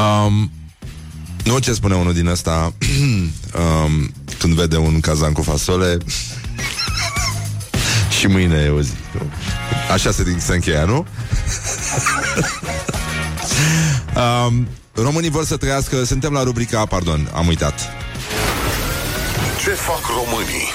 [0.00, 0.50] Um,
[1.44, 2.72] nu ce spune unul din ăsta
[3.84, 5.96] um, Când vede un cazan cu fasole
[8.18, 8.92] Și mâine e o zi
[9.92, 10.96] Așa se, se încheia, nu?
[14.46, 17.88] um, românii vor să trăiască Suntem la rubrica, pardon, am uitat
[19.64, 20.68] Ce fac românii?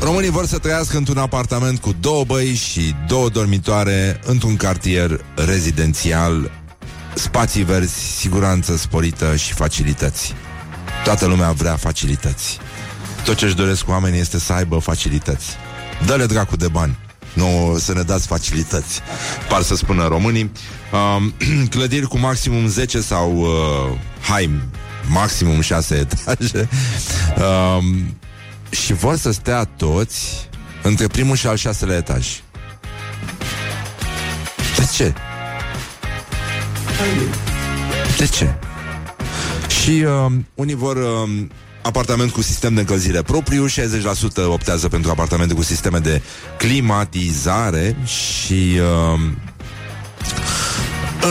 [0.00, 6.50] Românii vor să trăiască într-un apartament cu două băi și două dormitoare într-un cartier rezidențial,
[7.14, 10.34] spații verzi, siguranță sporită și facilități.
[11.04, 12.58] Toată lumea vrea facilități.
[13.24, 15.46] Tot ce își doresc oamenii este să aibă facilități.
[16.06, 16.98] Dă-le dracu de bani.
[17.32, 19.00] Nu să ne dați facilități.
[19.48, 20.52] Par să spună românii.
[20.92, 21.34] Um,
[21.74, 24.50] clădiri cu maximum 10 sau uh, hai,
[25.08, 26.68] maximum 6 etaje.
[27.36, 28.16] Um,
[28.70, 30.48] și vor să stea toți
[30.82, 32.26] între primul și al șaselea etaj.
[34.76, 35.14] De ce?
[38.16, 38.54] De ce?
[39.82, 41.46] Și uh, unii vor uh,
[41.82, 43.70] apartament cu sistem de încălzire propriu, 60%
[44.46, 46.22] optează pentru apartamente cu sisteme de
[46.58, 49.20] climatizare și uh,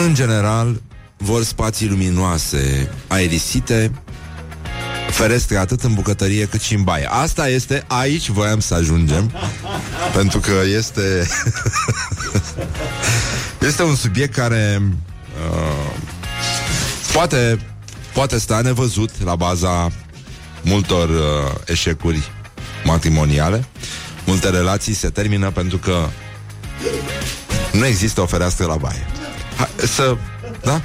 [0.06, 0.82] în general
[1.18, 3.92] vor spații luminoase, aerisite,
[5.10, 7.08] ferestre atât în bucătărie cât și în baie.
[7.10, 9.32] Asta este, aici voiam să ajungem,
[10.14, 11.28] pentru că este
[13.68, 14.82] este un subiect care
[15.50, 15.96] uh,
[17.14, 17.60] poate,
[18.14, 19.92] poate sta nevăzut la baza
[20.62, 22.32] multor uh, eșecuri
[22.84, 23.66] matrimoniale.
[24.26, 26.08] Multe relații se termină pentru că
[27.72, 29.06] nu există o fereastră la baie.
[29.58, 30.18] Ha, să,
[30.64, 30.82] da?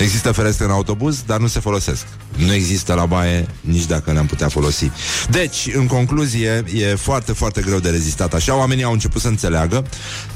[0.00, 2.06] Există ferestre în autobuz, dar nu se folosesc.
[2.36, 4.90] Nu există la baie nici dacă ne-am putea folosi.
[5.30, 8.56] Deci, în concluzie, e foarte, foarte greu de rezistat așa.
[8.56, 9.84] Oamenii au început să înțeleagă,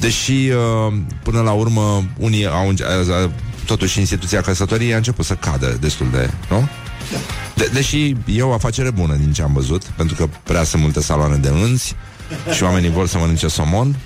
[0.00, 3.30] deși uh, până la urmă unii au uh,
[3.66, 6.68] totuși instituția căsătoriei a început să cadă destul de, nu?
[7.54, 11.00] De- deși e o afacere bună din ce am văzut, pentru că prea sunt multe
[11.00, 11.94] saloane de înți
[12.54, 13.96] și oamenii vor să mănânce somon.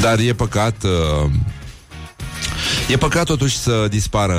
[0.00, 1.30] Dar e păcat uh,
[2.88, 4.38] E păcat totuși să dispară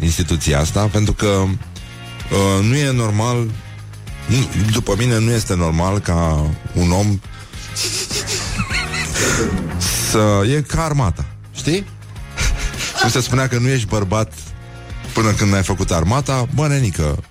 [0.00, 3.36] instituția asta, pentru că uh, nu e normal,
[4.26, 4.36] nu,
[4.72, 7.20] după mine nu este normal ca un om
[10.10, 11.86] să e ca armata, știi?
[13.00, 14.32] Cum se spunea că nu ești bărbat
[15.12, 17.22] până când ai făcut armata, bă, nenică,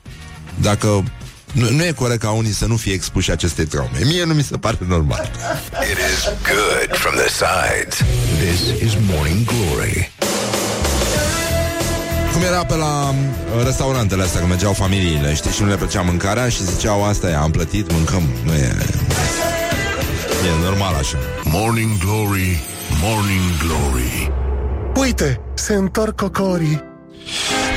[0.56, 1.04] dacă
[1.52, 4.00] nu, nu e corect ca unii să nu fie expuși acestei traume.
[4.04, 5.32] Mie nu mi se pare normal.
[5.92, 7.98] It is good from the sides.
[8.40, 10.12] This is Morning Glory.
[12.40, 16.02] Cum era pe la uh, restaurantele astea, când mergeau familiile, știi, și nu le plăcea
[16.02, 18.24] mâncarea și ziceau, asta e, am plătit, mâncăm.
[18.44, 18.76] Nu e...
[20.46, 21.18] E normal așa.
[21.44, 22.64] Morning Glory,
[23.02, 24.32] Morning Glory
[24.96, 26.84] Uite, se întorc cocorii.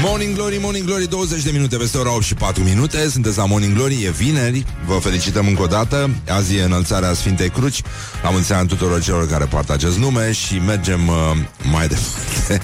[0.03, 3.47] Morning Glory, Morning Glory, 20 de minute peste ora 8 și 4 minute Sunteți la
[3.47, 7.83] Morning Glory, e vineri Vă felicităm încă o dată Azi e înălțarea Sfintei Cruci
[8.23, 11.15] La mulți ani tuturor celor care poartă acest nume Și mergem uh,
[11.71, 12.63] mai departe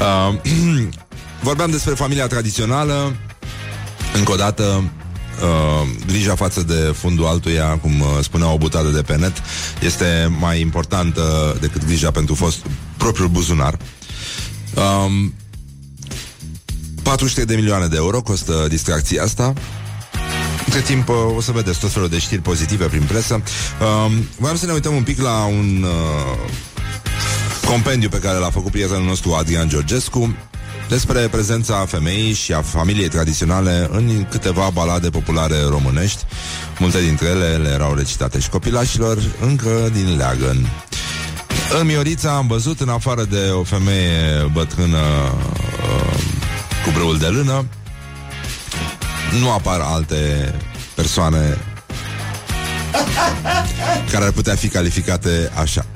[0.42, 0.94] uh,
[1.40, 3.16] Vorbeam despre familia tradițională.
[4.14, 4.62] Încă o dată
[5.42, 9.42] uh, Grija față de fundul altuia Cum uh, spunea o butadă de pe net
[9.80, 13.78] Este mai importantă decât grija pentru fost propriul buzunar.
[14.74, 15.34] Um,
[17.02, 19.52] 43 de milioane de euro costă distracția asta.
[20.64, 23.42] Între timp uh, o să vedeți tot felul de știri pozitive prin presă.
[23.80, 26.50] Uh, Vreau să ne uităm un pic la un uh,
[27.66, 30.36] compendiu pe care l-a făcut prietenul nostru Adrian Georgescu
[30.88, 36.24] despre prezența femeii și a familiei tradiționale în câteva balade populare românești.
[36.78, 40.70] Multe dintre ele le erau recitate și copilașilor încă din leagăn.
[41.80, 46.18] În Miorița am văzut, în afară de o femeie bătrână uh,
[46.84, 47.66] cu brâul de lână,
[49.40, 50.54] nu apar alte
[50.94, 51.58] persoane
[54.10, 55.86] care ar putea fi calificate așa.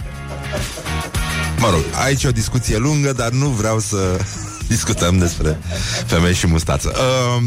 [1.59, 4.19] Mă rog, aici e o discuție lungă, dar nu vreau să
[4.71, 5.59] discutăm despre
[6.07, 6.93] femei și mustață.
[7.39, 7.43] Uh,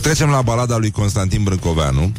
[0.00, 2.12] trecem la balada lui Constantin Brâncoveanu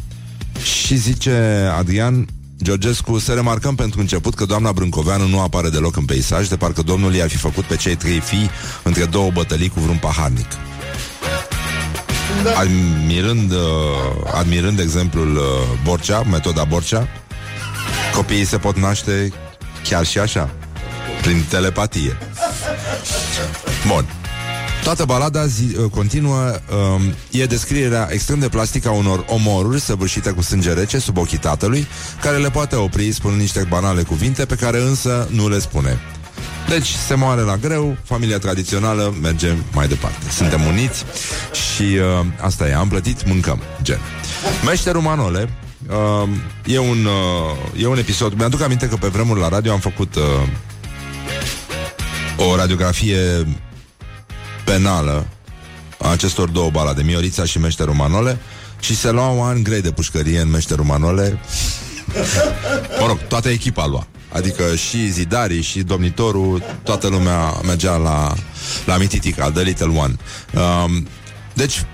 [0.62, 2.26] și zice Adrian
[2.62, 6.82] Georgescu, să remarcăm pentru început că doamna Brâncoveanu nu apare deloc în peisaj, de parcă
[6.82, 8.50] domnul i-ar fi făcut pe cei trei fii
[8.82, 10.46] între două bătălii cu vreun paharnic.
[12.42, 12.58] Da.
[12.58, 13.58] Admirând, uh,
[14.34, 15.42] admirând exemplul uh,
[15.84, 17.08] Borcea, metoda Borcea,
[18.14, 19.32] copiii se pot naște
[19.88, 20.50] chiar și așa,
[21.24, 22.16] prin telepatie.
[23.86, 24.04] Bun.
[24.82, 26.38] Toată balada zi, uh, continuă
[26.94, 31.38] um, e descrierea extrem de plastică a unor omoruri săvârșite cu sânge rece sub ochii
[31.38, 31.86] tatălui,
[32.20, 35.98] care le poate opri spunând niște banale cuvinte pe care însă nu le spune.
[36.68, 40.30] Deci se moare la greu, familia tradițională merge mai departe.
[40.30, 41.04] Suntem uniți
[41.52, 44.00] și uh, asta e, am plătit, mâncăm, gen.
[44.64, 45.48] Meșterul Manole
[45.88, 46.28] uh,
[46.64, 50.14] e, un, uh, e un episod, mi-aduc aminte că pe vremuri la radio am făcut
[50.14, 50.22] uh,
[52.36, 53.46] o radiografie
[54.64, 55.26] penală
[55.98, 58.38] a acestor două balade, Miorița și Meșterul Manole,
[58.80, 61.38] și se luau ani grei de pușcărie în Meșterul Manole.
[63.00, 64.06] mă rog, toată echipa lua.
[64.32, 68.34] Adică și zidarii și domnitorul, toată lumea mergea la,
[68.86, 70.14] la Mititica, The Little One.
[70.52, 71.06] Um,
[71.54, 71.84] deci,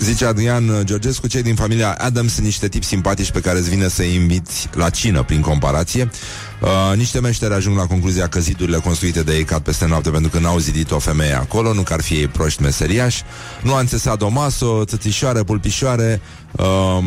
[0.00, 3.88] Zice Adrian Georgescu, cei din familia Adams sunt niște tipi simpatici pe care îți vine
[3.88, 6.10] să-i inviți la cină prin comparație.
[6.60, 10.30] Uh, niște meșteri ajung la concluzia că zidurile construite de ei cad peste noapte pentru
[10.30, 13.22] că n-au zidit o femeie acolo, nu că ar fi ei proști meseriași.
[13.62, 16.20] Nuanțe sadomaso, țățișoare, pulpișoare,
[16.52, 17.04] uh,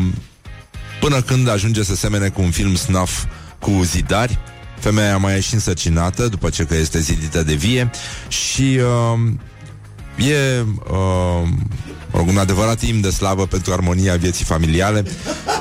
[1.00, 3.24] până când ajunge să semene cu un film snuff
[3.58, 4.38] cu zidari.
[4.78, 7.90] Femeia mai e și însărcinată după ce că este zidită de vie
[8.28, 9.32] și uh,
[10.16, 11.48] e uh,
[12.26, 15.04] un adevărat timp de slavă pentru armonia vieții familiale,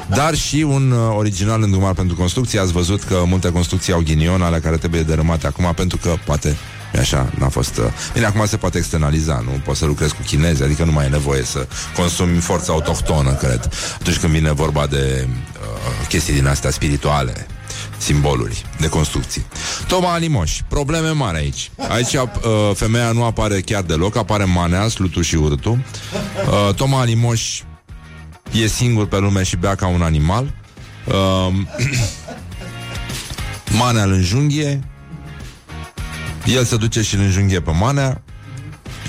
[0.07, 2.59] dar și un uh, original îndrumar pentru construcții.
[2.59, 6.57] Ați văzut că multe construcții au ghinion, ale care trebuie dărâmate acum, pentru că poate
[6.93, 7.77] E așa, n-a fost...
[7.77, 7.85] Uh...
[8.13, 11.09] Bine, acum se poate externaliza, nu poți să lucrezi cu chinezi, adică nu mai e
[11.09, 16.69] nevoie să consumi forța autohtonă, cred, atunci când vine vorba de uh, chestii din astea
[16.69, 17.47] spirituale
[18.01, 19.45] simboluri de construcții.
[19.87, 21.71] Toma Alimoș, probleme mari aici.
[21.89, 22.29] Aici uh,
[22.73, 25.79] femeia nu apare chiar deloc, apare manea, slutul și urtul.
[26.47, 27.61] Uh, Toma Alimoș
[28.51, 30.53] e singur pe lume și bea ca un animal.
[31.01, 31.53] Uh,
[33.77, 34.79] manea îl înjunghie,
[36.45, 38.21] el se duce și îl înjunghie pe manea,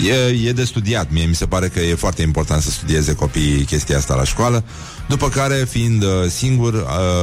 [0.01, 1.11] E, e de studiat.
[1.11, 4.65] Mie mi se pare că e foarte important să studieze copiii chestia asta la școală.
[5.09, 6.81] După care, fiind uh, singur, uh,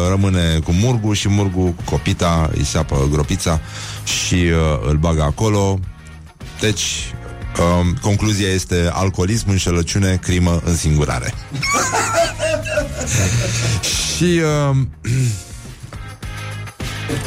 [0.10, 3.60] rămâne cu murgu și murgu cu copita, îi seapă gropița
[4.04, 5.80] și uh, îl bagă acolo.
[6.60, 7.14] Deci,
[7.60, 11.34] uh, concluzia este alcoolism, înșelăciune, crimă, însingurare.
[14.16, 14.78] și uh,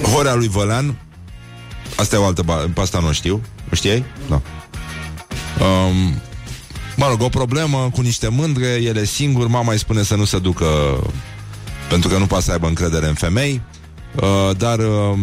[0.12, 0.94] Horea lui Vălean
[1.96, 3.40] Asta e o altă ba- Asta nu știu
[3.72, 4.04] O știai?
[4.28, 4.40] Da
[5.64, 6.20] um,
[6.96, 10.38] Mă rog, o problemă cu niște mândre Ele singur, mama îi spune să nu se
[10.38, 10.66] ducă
[11.88, 13.60] Pentru că nu poate să aibă încredere în femei
[14.14, 15.18] uh, Dar uh,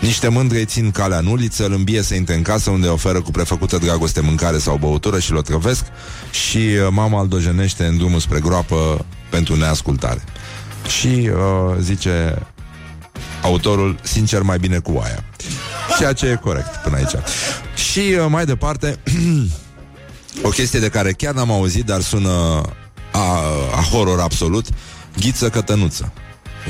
[0.00, 3.20] niște mândre îi țin calea în uliță, îl îmbie să intre în casă unde oferă
[3.20, 5.84] cu prefăcută dragoste mâncare sau băutură și l-o trăvesc
[6.30, 10.24] și uh, mama îl dojenește în drumul spre groapă pentru neascultare.
[10.98, 12.46] Și uh, zice
[13.42, 15.24] autorul, sincer, mai bine cu aia.
[15.98, 17.14] Ceea ce e corect până aici.
[17.74, 18.98] Și uh, mai departe,
[20.42, 22.62] o chestie de care chiar n-am auzit, dar sună
[23.12, 23.42] a,
[23.76, 24.66] a horror absolut,
[25.20, 26.12] Ghiță Cătănuță.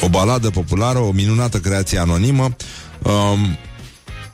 [0.00, 2.56] O baladă populară, o minunată creație anonimă.
[3.02, 3.58] Um,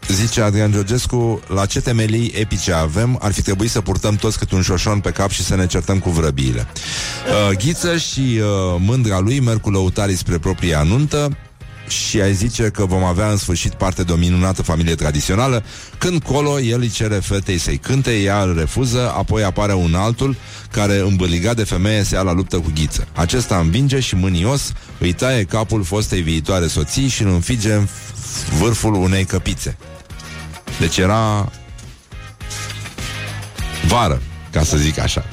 [0.09, 4.51] Zice Adrian Georgescu, la ce temelii epice avem, ar fi trebuit să purtăm toți cât
[4.51, 6.67] un șoșon pe cap și să ne certăm cu vrăbiile.
[7.51, 11.37] Uh, Ghiță și uh, mândra lui merg cu lăutarii spre propria anuntă
[11.89, 15.65] și ai zice că vom avea în sfârșit parte de o minunată familie tradițională,
[15.99, 20.37] când colo el îi cere fetei să-i cânte, ea îl refuză, apoi apare un altul
[20.71, 23.09] care, îmbăligat de femeie, se ia la luptă cu ghiță.
[23.13, 27.89] Acesta învinge și mânios îi taie capul fostei viitoare soții și îl înfige în
[28.59, 29.77] vârful unei căpițe.
[30.81, 31.53] Deci era
[33.87, 34.23] vară.
[34.51, 35.25] ca să zic așa.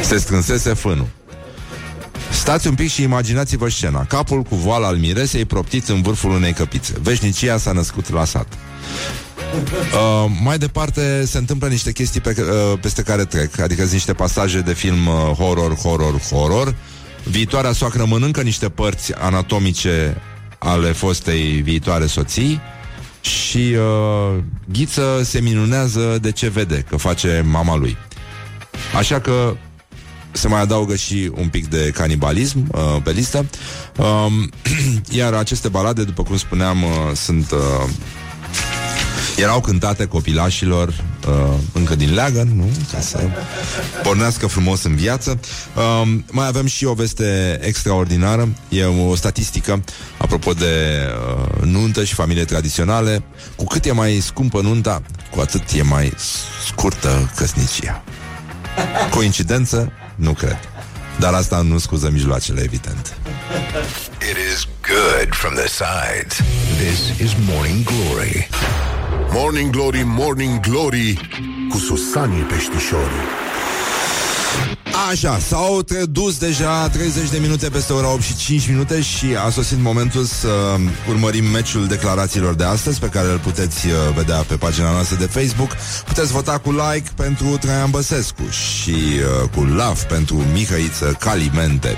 [0.00, 1.08] Se strânsese fânul.
[2.44, 4.04] Stați un pic și imaginați-vă scena.
[4.04, 6.94] Capul cu voal al miresei proptit în vârful unei căpițe.
[7.02, 8.46] Veșnicia s-a născut la sat.
[9.54, 14.12] Uh, mai departe se întâmplă niște chestii pe, uh, peste care trec, adică sunt niște
[14.12, 16.74] pasaje de film uh, horror, horror, horror.
[17.24, 20.16] Viitoarea soacră mănâncă niște părți anatomice
[20.58, 22.60] ale fostei viitoare soții
[23.20, 24.42] și uh,
[24.72, 27.96] Ghiță se minunează de ce vede că face mama lui.
[28.96, 29.56] Așa că
[30.36, 33.46] se mai adaugă și un pic de canibalism uh, pe listă.
[33.96, 34.50] Um,
[35.20, 37.50] iar aceste balade, după cum spuneam, uh, sunt...
[37.50, 37.90] Uh,
[39.36, 41.34] erau cântate copilașilor uh,
[41.72, 42.70] încă din leagăn, nu?
[42.92, 43.28] Ca să
[44.02, 45.40] pornească frumos în viață.
[45.76, 48.48] Uh, mai avem și o veste extraordinară.
[48.68, 49.82] E o statistică
[50.16, 51.06] apropo de
[51.56, 53.22] uh, nuntă și familie tradiționale.
[53.56, 56.12] Cu cât e mai scumpă nunta, cu atât e mai
[56.66, 58.04] scurtă căsnicia.
[59.10, 59.92] Coincidență?
[60.14, 60.58] Nu cred.
[61.18, 63.16] Dar asta nu scuză mijloacele, evident.
[64.30, 66.40] It is good from the sides.
[66.78, 68.48] This is Morning Glory.
[69.30, 71.20] Morning Glory, Morning Glory
[71.70, 73.43] Cu Susanii peștișorii
[75.10, 79.50] Așa, s-au tredus deja 30 de minute peste ora 8 și 5 minute și a
[79.50, 80.76] sosit momentul să
[81.08, 85.24] urmărim meciul declarațiilor de astăzi pe care îl puteți uh, vedea pe pagina noastră de
[85.24, 85.70] Facebook.
[86.04, 91.96] Puteți vota cu like pentru Traian Băsescu și uh, cu love pentru Mihăiță Calimente.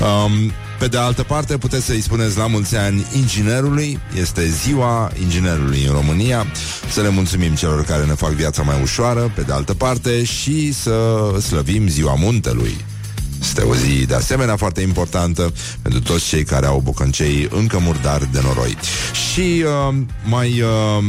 [0.00, 0.52] Um,
[0.84, 3.98] pe de altă parte, puteți să-i spuneți la mulți ani inginerului.
[4.20, 6.46] Este ziua inginerului în România.
[6.90, 10.72] Să le mulțumim celor care ne fac viața mai ușoară, pe de altă parte, și
[10.72, 12.76] să slăvim ziua muntelui.
[13.40, 18.32] Este o zi de asemenea foarte importantă pentru toți cei care au bocăncei încă murdari
[18.32, 18.76] de noroi.
[19.32, 21.04] Și uh, mai uh,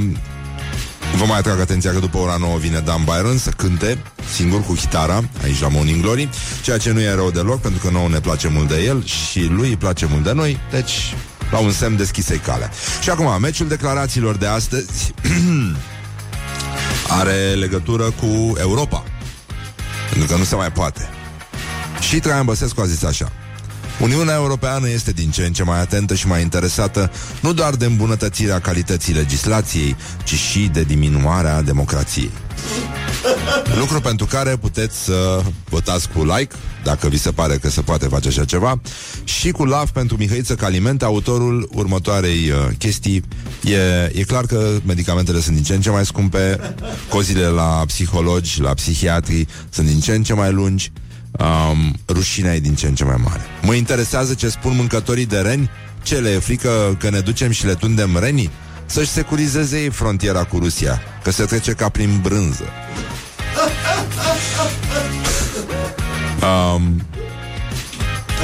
[1.18, 3.98] Vă mai atrag atenția că după ora 9 vine Dan Byron să cânte
[4.34, 6.30] singur cu chitara aici la Morning Glory,
[6.62, 9.48] ceea ce nu e rău deloc pentru că nouă ne place mult de el și
[9.50, 11.16] lui îi place mult de noi, deci
[11.52, 12.72] la un semn deschisei calea.
[13.02, 15.14] Și acum, meciul declarațiilor de astăzi
[17.20, 19.04] are legătură cu Europa.
[20.10, 21.10] Pentru că nu se mai poate.
[22.00, 23.32] Și Traian Băsescu a zis așa.
[24.02, 27.86] Uniunea Europeană este din ce în ce mai atentă și mai interesată nu doar de
[27.86, 32.32] îmbunătățirea calității legislației, ci și de diminuarea democrației.
[33.80, 38.06] Lucru pentru care puteți să votați cu like, dacă vi se pare că se poate
[38.08, 38.82] face așa ceva,
[39.24, 43.24] și cu love pentru Mihăiță Caliment, autorul următoarei uh, chestii.
[43.64, 46.60] E, e clar că medicamentele sunt din ce în ce mai scumpe,
[47.10, 50.92] cozile la psihologi, la psihiatri sunt din ce în ce mai lungi,
[51.40, 53.42] um, rușinea e din ce în ce mai mare.
[53.62, 55.70] Mă interesează ce spun mâncătorii de reni,
[56.04, 58.50] ce le e frică că ne ducem și le tundem renii?
[58.86, 62.64] Să-și securizeze ei frontiera cu Rusia, că se trece ca prin brânză.
[66.76, 67.02] Um,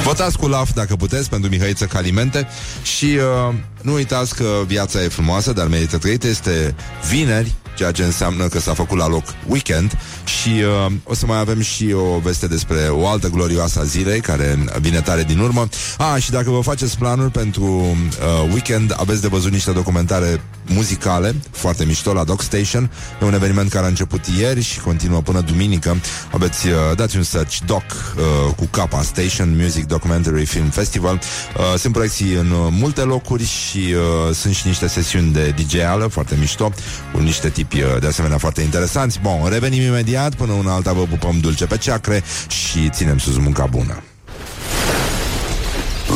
[0.03, 2.47] Votați cu LAF dacă puteți pentru Mihăiță Calimente
[2.83, 6.27] și uh, nu uitați că viața e frumoasă, dar merită trăită.
[6.27, 6.75] Este
[7.09, 11.39] vineri, ceea ce înseamnă că s-a făcut la loc weekend și uh, o să mai
[11.39, 15.67] avem și o veste despre o altă glorioasă a zilei care vine tare din urmă.
[15.97, 20.41] Ah, și dacă vă faceți planuri pentru uh, weekend, aveți de văzut niște documentare
[20.73, 22.91] muzicale foarte mișto la Doc Station.
[23.21, 25.97] E un eveniment care a început ieri și continuă până duminică.
[26.31, 31.19] Aveți, uh, dați un search Doc uh, cu capa Station Music Documentary Film Festival.
[31.57, 36.07] Uh, sunt proiecții în uh, multe locuri și uh, sunt și niște sesiuni de DJ-ală
[36.07, 36.73] foarte mișto,
[37.13, 39.19] cu niște tipi uh, de asemenea foarte interesanți.
[39.19, 43.65] Bun, revenim imediat, până una alta vă pupăm dulce pe ceacre și ținem sus munca
[43.65, 44.03] bună.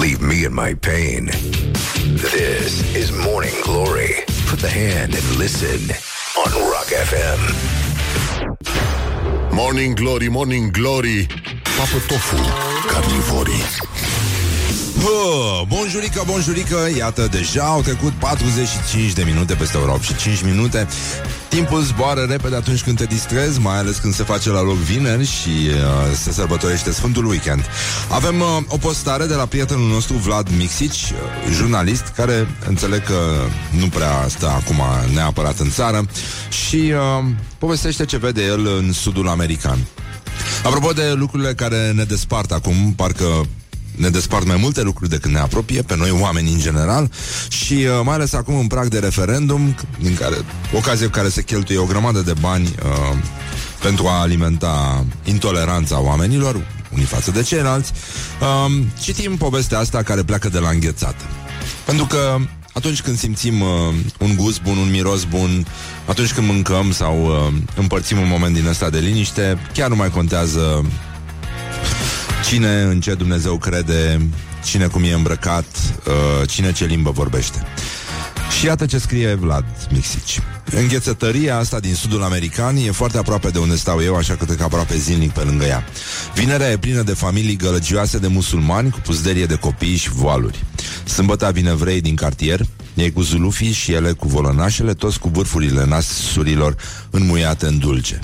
[0.01, 1.31] Leave me in my pain.
[2.15, 4.34] This is Morning Glory.
[4.49, 5.79] Put the hand and listen
[6.37, 7.39] on Rock FM.
[9.51, 11.27] Morning Glory, Morning Glory
[11.77, 12.35] Papă tofu,
[15.05, 20.41] Bă, bonjurică, bonjurică, iată, deja au trecut 45 de minute peste ora 8 și 5
[20.43, 20.87] minute.
[21.49, 25.25] Timpul zboară repede atunci când te distrezi, mai ales când se face la loc vineri
[25.25, 27.65] și uh, se sărbătorește Sfântul Weekend.
[28.09, 33.19] Avem uh, o postare de la prietenul nostru Vlad Mixici, uh, jurnalist, care înțeleg că
[33.69, 34.81] nu prea stă acum
[35.13, 36.05] neapărat în țară
[36.49, 37.25] și uh,
[37.57, 39.87] povestește ce vede el în sudul american.
[40.63, 43.45] Apropo de lucrurile care ne despart acum, parcă
[43.97, 47.11] ne despart mai multe lucruri decât ne apropie, pe noi oameni în general
[47.49, 50.35] și uh, mai ales acum în prag de referendum, din care,
[50.73, 53.17] ocazie care se cheltuie o grămadă de bani uh,
[53.81, 57.91] pentru a alimenta intoleranța oamenilor, unii față de ceilalți,
[58.41, 61.23] uh, citim povestea asta care pleacă de la înghețată.
[61.85, 62.37] Pentru că
[62.73, 63.67] atunci când simțim uh,
[64.19, 65.67] un gust bun, un miros bun,
[66.05, 70.09] atunci când mâncăm sau uh, împărțim un moment din ăsta de liniște, chiar nu mai
[70.09, 70.85] contează
[72.47, 74.27] cine în ce Dumnezeu crede,
[74.63, 75.65] cine cum e îmbrăcat,
[76.07, 77.63] uh, cine ce limbă vorbește.
[78.59, 80.39] Și iată ce scrie Vlad Mixici.
[80.71, 84.61] Înghețătăria asta din sudul american e foarte aproape de unde stau eu, așa că trec
[84.61, 85.83] aproape zilnic pe lângă ea.
[86.35, 90.63] Vinerea e plină de familii gălăgioase de musulmani cu puzderie de copii și voaluri.
[91.05, 95.85] Sâmbătă vine vrei din cartier, ei cu zulufii și ele cu volănașele, toți cu vârfurile
[95.85, 96.75] nasurilor
[97.09, 98.19] înmuiate în dulce.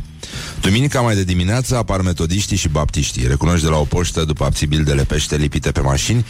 [0.61, 5.03] Duminica mai de dimineață apar metodiștii și baptiștii, recunoști de la o poștă după abțibildele
[5.03, 6.25] pește lipite pe mașini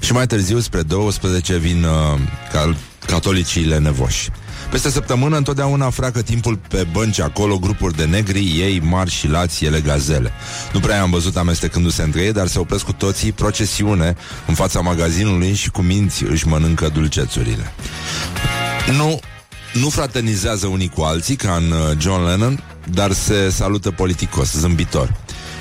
[0.00, 2.18] și mai târziu, spre 12, vin uh,
[2.52, 2.76] cal-
[3.06, 4.28] catolicii nevoși.
[4.70, 9.64] Peste săptămână întotdeauna freacă timpul pe bănci acolo grupuri de negri, ei mari și lați,
[9.64, 10.32] ele gazele.
[10.72, 14.16] Nu prea am văzut amestecându-se între ei, dar se opresc cu toții procesiune
[14.46, 17.72] în fața magazinului și cu minți își mănâncă dulcețurile.
[18.96, 19.20] Nu,
[19.72, 22.62] nu fraternizează unii cu alții ca în uh, John Lennon,
[22.92, 25.14] dar se salută politicos, zâmbitor.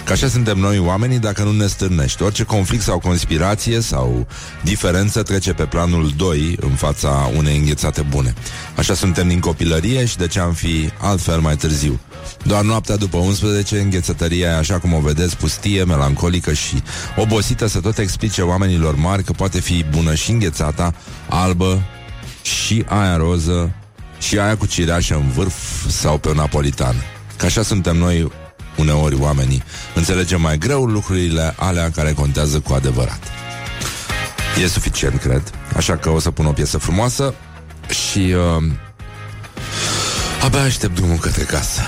[0.09, 2.23] Că așa suntem noi oamenii dacă nu ne stârnești.
[2.23, 4.27] Orice conflict sau conspirație sau
[4.63, 8.33] diferență trece pe planul 2 în fața unei înghețate bune.
[8.75, 11.99] Așa suntem din copilărie și de ce am fi altfel mai târziu.
[12.43, 16.83] Doar noaptea după 11, înghețătăria e așa cum o vedeți, pustie, melancolică și
[17.17, 20.93] obosită să tot explice oamenilor mari că poate fi bună și înghețata,
[21.29, 21.83] albă
[22.41, 23.73] și aia roză
[24.19, 26.95] și aia cu cireașă în vârf sau pe o napolitan.
[27.37, 28.31] Că așa suntem noi
[28.75, 29.63] uneori oamenii
[29.95, 33.19] înțelegem mai greu lucrurile alea care contează cu adevărat.
[34.63, 35.51] E suficient, cred.
[35.75, 37.33] Așa că o să pun o piesă frumoasă
[37.89, 38.63] și uh,
[40.43, 41.81] abia aștept drumul către casă.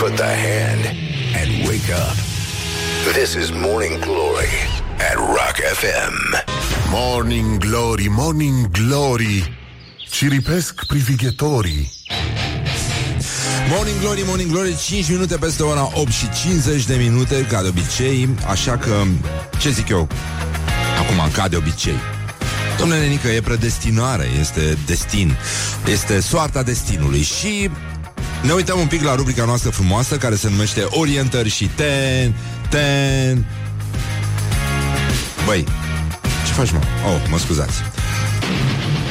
[0.00, 0.84] Put the hand
[1.42, 2.16] and wake up.
[3.12, 4.54] This is Morning Glory
[5.10, 6.44] at Rock FM.
[6.90, 9.57] Morning Glory, Morning Glory
[10.10, 11.92] Ciripesc privighetorii.
[13.70, 17.68] Morning Glory, Morning Glory 5 minute peste ora 8 și 50 de minute Ca de
[17.68, 18.28] obicei.
[18.46, 19.02] Așa că,
[19.58, 20.08] ce zic eu?
[20.98, 21.96] Acum, ca de obicei.
[22.78, 25.36] Domnule Nenică, e predestinare Este destin.
[25.86, 27.22] Este soarta destinului.
[27.22, 27.70] Și
[28.42, 32.34] ne uităm un pic la rubrica noastră frumoasă Care se numește Orientări și ten
[32.68, 33.46] Ten
[35.44, 35.64] Băi,
[36.46, 36.78] ce faci, mă?
[37.06, 37.82] Oh, mă scuzați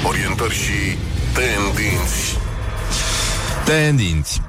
[0.08, 0.98] Orientări și
[1.34, 2.38] tendinți
[3.66, 4.42] Tendinți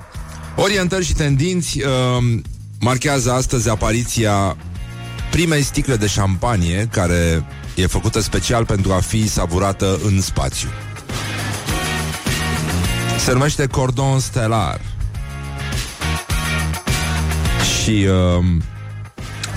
[0.56, 2.40] Orientări și tendinți uh,
[2.80, 4.56] marchează astăzi apariția
[5.30, 10.68] primei sticle de șampanie care e făcută special pentru a fi savurată în spațiu.
[13.24, 14.80] Se numește Cordon Stellar.
[17.82, 18.06] Și
[18.38, 18.44] uh,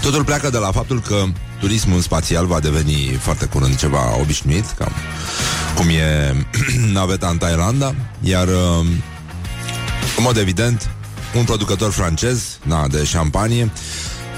[0.02, 1.24] totul pleacă de la faptul că
[1.60, 4.92] turismul spațial va deveni foarte curând ceva obișnuit, cam
[5.76, 6.36] cum e
[6.94, 8.86] naveta în Thailanda, iar uh,
[10.18, 10.90] în mod evident,
[11.36, 13.72] un producător francez na, de șampanie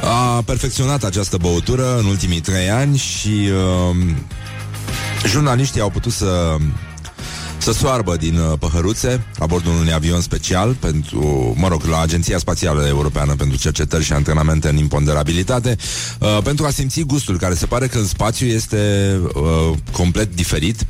[0.03, 3.49] a perfecționat această băutură în ultimii trei ani și
[3.89, 3.95] uh,
[5.25, 6.55] jurnaliștii au putut să
[7.63, 12.37] să soarbă din uh, păhăruțe la bordul unui avion special pentru, mă rog, la Agenția
[12.37, 15.77] Spațială Europeană pentru Cercetări și Antrenamente în Imponderabilitate,
[16.19, 20.85] uh, pentru a simți gustul care se pare că în spațiu este uh, complet diferit.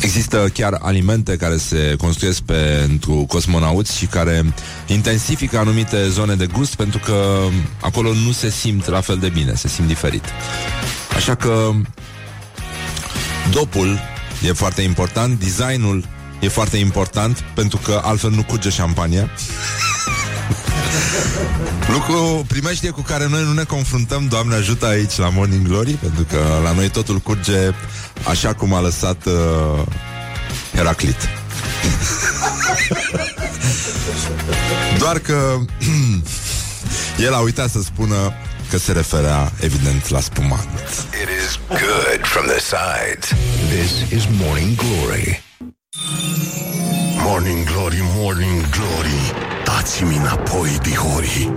[0.00, 4.54] Există chiar alimente care se construiesc pentru cosmonauți și care
[4.86, 7.38] intensifică anumite zone de gust pentru că
[7.80, 10.24] acolo nu se simt la fel de bine, se simt diferit.
[11.16, 11.70] Așa că
[13.50, 13.98] dopul
[14.42, 16.04] e foarte important, designul
[16.40, 19.30] e foarte important pentru că altfel nu curge șampania.
[21.94, 26.24] Lucru primește cu care noi nu ne confruntăm, Doamne ajută aici la Morning Glory, pentru
[26.24, 27.70] că la noi totul curge
[28.28, 29.32] așa cum a lăsat uh,
[30.74, 31.16] Heraclit.
[34.98, 35.58] Doar că
[37.26, 38.32] el a uitat să spună
[38.70, 40.68] că se referea evident la spumant.
[41.22, 43.28] It is good from the sides.
[43.68, 45.42] This is Morning Glory.
[47.24, 49.32] Morning Glory, Morning Glory
[49.64, 51.52] Dați-mi înapoi, dihorii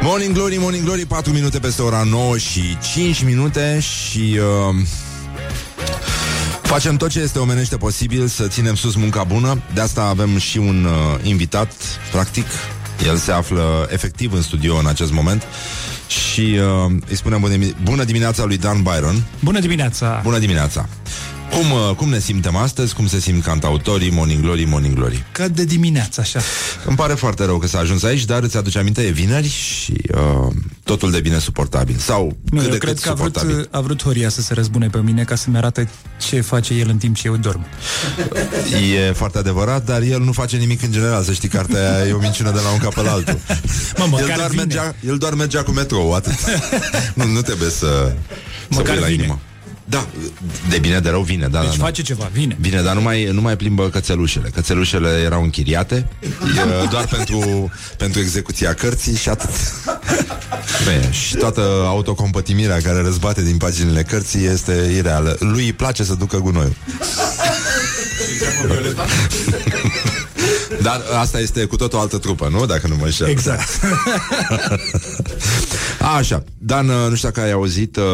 [0.00, 4.74] Morning Glory, Morning Glory 4 minute peste ora 9 și 5 minute Și uh,
[6.62, 10.58] Facem tot ce este omenește posibil Să ținem sus munca bună De asta avem și
[10.58, 11.72] un uh, invitat
[12.12, 12.46] Practic,
[13.06, 15.42] el se află efectiv în studio în acest moment
[16.06, 19.22] și uh, îi spunem bună, bună dimineața lui Dan Byron.
[19.40, 20.20] Bună dimineața!
[20.22, 20.88] Bună dimineața!
[21.50, 22.94] Cum, uh, cum ne simtem astăzi?
[22.94, 25.24] Cum se simt cantautorii, Morning Glory, Morning Glory?
[25.32, 26.40] Ca de dimineață, așa.
[26.86, 29.92] Îmi pare foarte rău că s-a ajuns aici, dar îți aduce aminte, e vineri și
[30.14, 30.52] uh,
[30.84, 31.96] totul de bine suportabil.
[31.98, 33.68] Sau Nu, cât eu de cred cât că a vrut, suportabil.
[33.70, 35.88] a vrut Horia să se răzbune pe mine ca să-mi arate
[36.28, 37.66] ce face el în timp ce eu dorm.
[39.08, 42.12] E foarte adevărat, dar el nu face nimic în general, să știi, cartea aia e
[42.12, 43.38] o minciună de la un cap la altul.
[43.96, 44.62] Mă, măcar el, doar vine.
[44.62, 46.34] mergea, el doar mergea cu metrou, atât.
[47.14, 48.14] nu, nu trebuie să, să
[48.70, 49.22] Măcar pui la vine.
[49.22, 49.40] inimă.
[49.88, 50.06] Da,
[50.68, 51.84] de bine de rău vine, da, Deci da, da.
[51.84, 52.56] face ceva, vine.
[52.60, 54.48] Bine, dar nu mai, nu mai plimbă cățelușele.
[54.48, 59.50] Cățelușele erau închiriate e, doar pentru, pentru execuția cărții și atât.
[60.84, 65.36] Bine, și toată autocompătimirea care răzbate din paginile cărții este ireală.
[65.40, 66.76] Lui îi place să ducă gunoiul.
[70.82, 72.66] Dar asta este cu tot o altă trupă, nu?
[72.66, 73.28] Dacă nu mă înșel.
[73.28, 73.68] Exact.
[76.16, 78.04] Așa, Dan, nu știu dacă ai auzit, uh,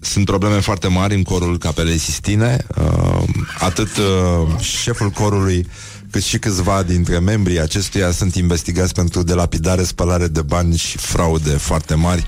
[0.00, 2.66] sunt probleme foarte mari în corul Capelei Sistine.
[2.76, 3.22] Uh,
[3.58, 5.66] atât uh, șeful corului
[6.10, 11.50] cât și câțiva dintre membrii acestuia sunt investigați pentru delapidare, spălare de bani și fraude
[11.50, 12.26] foarte mari.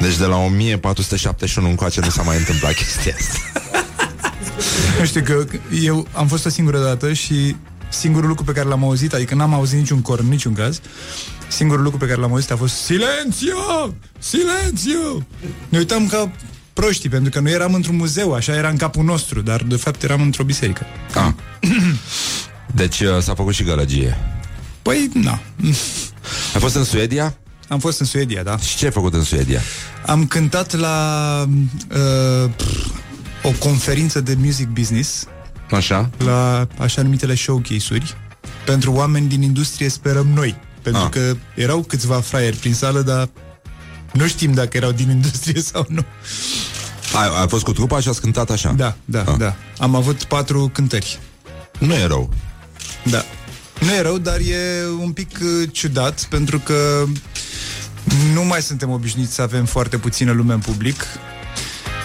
[0.00, 3.38] Deci de la 1471 încoace nu s-a mai întâmplat chestia asta.
[4.98, 5.46] Nu știu că
[5.82, 7.56] eu am fost o singură dată și
[7.88, 10.80] singurul lucru pe care l-am auzit, adică n-am auzit niciun cor în niciun caz,
[11.48, 13.94] singurul lucru pe care l-am auzit a fost Silențio!
[14.18, 15.22] Silențio!
[15.68, 16.32] Ne uitam ca
[16.72, 20.02] proștii, pentru că noi eram într-un muzeu, așa era în capul nostru, dar de fapt
[20.02, 20.86] eram într-o biserică.
[21.14, 21.32] Ah.
[22.74, 24.16] Deci uh, s-a făcut și gălăgie.
[24.82, 25.40] Păi, na.
[26.54, 27.36] Ai fost în Suedia?
[27.68, 28.58] Am fost în Suedia, da.
[28.58, 29.60] Și ce ai făcut în Suedia?
[30.06, 32.66] Am cântat la uh, pf,
[33.42, 35.24] o conferință de music business,
[35.70, 36.10] Așa?
[36.18, 38.14] la așa numitele showcase-uri,
[38.64, 40.56] pentru oameni din industrie, sperăm noi.
[40.82, 41.08] Pentru Ah.
[41.10, 43.28] că erau câțiva fraieri prin sală, dar
[44.12, 46.04] nu știm dacă erau din industrie sau nu.
[47.16, 48.72] Ai, ai fost cu trupa și ați cântat așa?
[48.72, 49.36] Da, da, Ah.
[49.38, 49.56] da.
[49.78, 51.18] Am avut patru cântări.
[51.78, 52.30] Nu e rău.
[53.10, 53.24] Da.
[53.80, 57.04] Nu e rău, dar e un pic uh, ciudat, pentru că
[58.32, 61.02] nu mai suntem obișnuiți să avem foarte puțină lume în public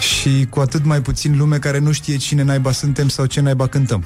[0.00, 3.66] și cu atât mai puțin lume care nu știe cine naiba suntem sau ce naiba
[3.66, 4.04] cântăm.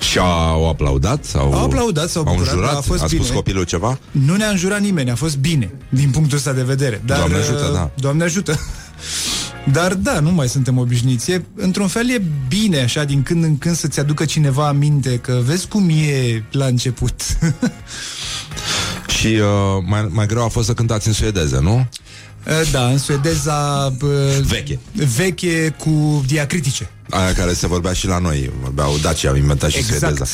[0.00, 1.24] Și au aplaudat?
[1.24, 2.76] Sau Au aplaudat, s-au au bucurat, înjurat?
[2.76, 3.34] a fost a spus bine.
[3.34, 3.98] copilul ceva?
[4.10, 7.02] Nu ne-a înjurat nimeni, a fost bine, din punctul ăsta de vedere.
[7.04, 7.90] Dar, Doamne ajută, uh, da.
[7.94, 8.58] Doamne ajută.
[9.72, 11.30] Dar da, nu mai suntem obișnuiți.
[11.30, 15.40] E, într-un fel e bine, așa, din când în când să-ți aducă cineva aminte că
[15.44, 17.20] vezi cum e la început.
[19.18, 21.88] Și uh, mai, mai greu a fost să cântați în suedeză, nu?
[22.46, 24.10] Uh, da, în suedeza uh,
[24.42, 24.78] Veche.
[25.16, 26.90] veche cu diacritice.
[27.10, 29.98] Aia care se vorbea și la noi Vorbeau Dacia, au inventat și Exact.
[29.98, 30.24] suedeza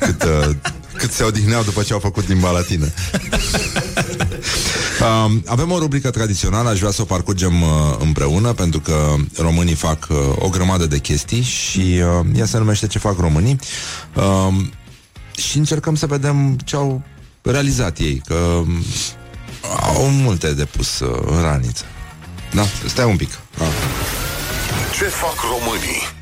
[0.00, 0.54] cât, uh,
[0.96, 2.86] cât se odihneau după ce au făcut limba latină
[5.26, 9.74] um, Avem o rubrică tradițională Aș vrea să o parcurgem uh, împreună Pentru că românii
[9.74, 13.58] fac uh, o grămadă de chestii Și uh, ea se numește Ce fac românii
[14.14, 14.72] um,
[15.36, 17.02] Și încercăm să vedem ce au
[17.42, 18.84] realizat ei Că um,
[19.94, 21.84] au multe de pus uh, în raniță
[22.52, 22.64] Da?
[22.86, 23.66] Stai un pic ah.
[24.98, 26.16] Ce fac românii?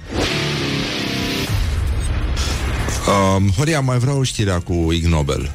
[3.36, 5.52] Um, Horia, mai vreau știrea cu Ig Nobel.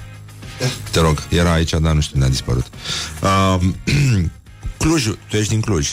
[0.92, 2.66] Te rog, era aici, dar nu știu, ne-a dispărut.
[3.22, 3.76] Um,
[4.78, 5.88] Clujul, tu ești din Cluj.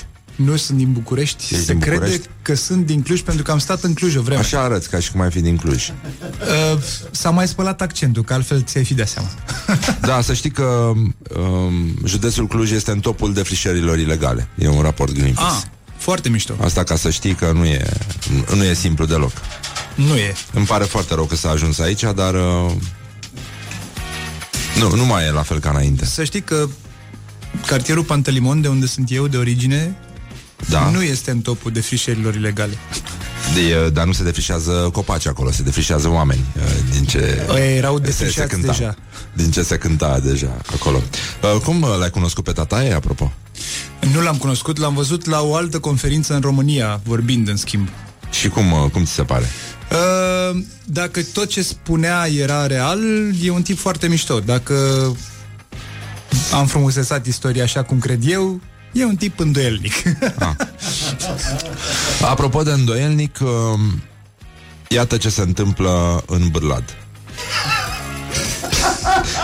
[0.44, 1.44] Nu sunt din București.
[1.54, 2.28] Ești Se din crede București?
[2.42, 4.40] că sunt din Cluj pentru că am stat în Cluj o vreme.
[4.40, 5.88] Așa arăți, ca și cum ai fi din Cluj.
[5.88, 6.80] Uh,
[7.10, 9.28] s-a mai spălat accentul, că altfel ți-ai fi dat seama.
[10.00, 10.92] Da, să știi că
[11.36, 14.48] um, județul Cluj este în topul defrișărilor ilegale.
[14.58, 15.54] E un raport Greenpeace.
[15.56, 15.62] Ah,
[15.96, 16.54] foarte mișto.
[16.60, 17.86] Asta ca să știi că nu e,
[18.54, 19.32] nu e simplu deloc.
[19.94, 20.34] Nu e.
[20.52, 22.72] Îmi pare foarte rău că s-a ajuns aici, dar uh,
[24.78, 26.04] nu, nu mai e la fel ca înainte.
[26.04, 26.68] Să știi că
[27.66, 29.96] cartierul Pantelimon, de unde sunt eu, de origine,
[30.68, 30.90] Da.
[30.90, 32.72] nu este în topul defrișărilor ilegale.
[33.54, 36.44] De, dar nu se defrișează copaci acolo, se defrișează oameni.
[36.56, 38.72] uh, Din ce Ăia erau se, se defrișați cânta.
[38.72, 38.94] deja.
[39.32, 41.02] Din ce se cânta deja acolo.
[41.54, 43.32] Uh, Cum uh, l-ai cunoscut pe tataie, apropo?
[44.12, 47.88] Nu l-am cunoscut, l-am văzut la o altă conferință în România, vorbind în schimb.
[48.30, 49.44] Și cum, uh, cum ți se pare?
[49.90, 53.00] Uh, dacă tot ce spunea era real,
[53.42, 54.38] e un tip foarte mișto.
[54.40, 54.74] Dacă
[56.52, 58.60] am frumusețat istoria așa cum cred eu,
[58.92, 59.92] e un tip îndoielnic.
[62.22, 63.48] Apropo de îndoielnic, uh,
[64.88, 66.84] iată ce se întâmplă în Bârlad.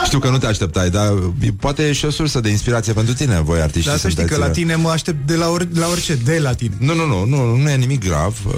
[0.04, 3.14] Știu că nu te așteptai, dar e- poate e și o sursă de inspirație pentru
[3.14, 3.88] tine, voi artiști.
[3.88, 6.52] Dar să știi că la tine mă aștept de la, or- la orice, de la
[6.52, 6.74] tine.
[6.78, 8.36] Nu, nu, nu, nu, nu e nimic grav.
[8.46, 8.52] Uh,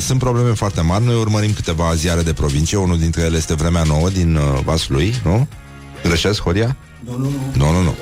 [0.00, 1.04] sunt probleme foarte mari.
[1.04, 2.78] Noi urmărim câteva ziare de provincie.
[2.78, 5.48] Unul dintre ele este Vremea Nouă din uh, Vaslui, nu?
[6.08, 6.76] Greșesc, Horia?
[7.00, 7.52] Nu, nu, nu.
[7.54, 7.94] Nu, nu, nu.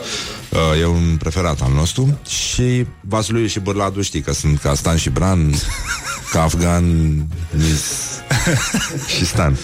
[0.48, 4.96] Uh, e un preferat al nostru și Vaslui și Bârladu știi că sunt ca Stan
[4.96, 5.54] și Bran
[6.32, 6.84] Ca afgan
[7.50, 7.82] nis...
[9.16, 9.58] și stan.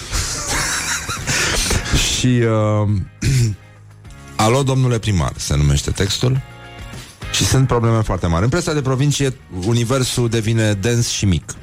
[2.18, 2.88] și uh,
[4.44, 6.40] Alo, domnule primar, se numește textul.
[7.32, 8.44] Și sunt probleme foarte mari.
[8.44, 9.36] În presa de provincie,
[9.66, 11.54] universul devine dens și mic.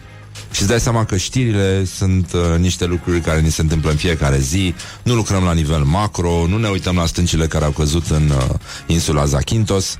[0.51, 3.95] Și îți dai seama că știrile sunt uh, niște lucruri care ni se întâmplă în
[3.95, 4.73] fiecare zi.
[5.03, 8.55] Nu lucrăm la nivel macro, nu ne uităm la stâncile care au căzut în uh,
[8.87, 9.97] insula Zakynthos.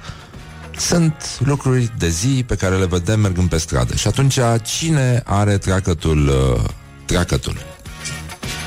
[0.77, 3.95] Sunt lucruri de zi pe care le vedem mergând pe stradă.
[3.95, 6.63] Și atunci, cine are treacătul, uh,
[7.05, 7.57] treacătul?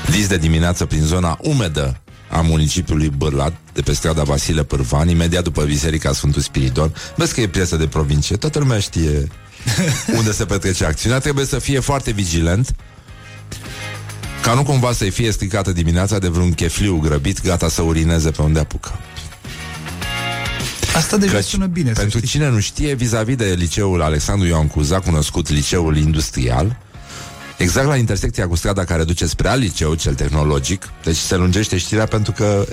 [0.05, 5.43] Lis de dimineață prin zona umedă a municipiului Bârlat, de pe strada Vasile Pârvan, imediat
[5.43, 6.93] după Biserica Sfântul Spiridon.
[7.15, 9.27] Vezi că e piesă de provincie, toată lumea știe
[10.17, 11.19] unde se petrece acțiunea.
[11.19, 12.75] Trebuie să fie foarte vigilent
[14.41, 18.41] ca nu cumva să-i fie stricată dimineața de vreun chefliu grăbit gata să urineze pe
[18.41, 18.99] unde apucă.
[20.95, 21.91] Asta deja Căci, sună bine.
[21.91, 26.77] Pentru cine nu știe, vis-a-vis de liceul Alexandru Ioan Cuza, cunoscut liceul industrial,
[27.57, 31.77] exact la intersecția cu strada care duce spre alt liceu, cel tehnologic, deci se lungește
[31.77, 32.65] știrea pentru că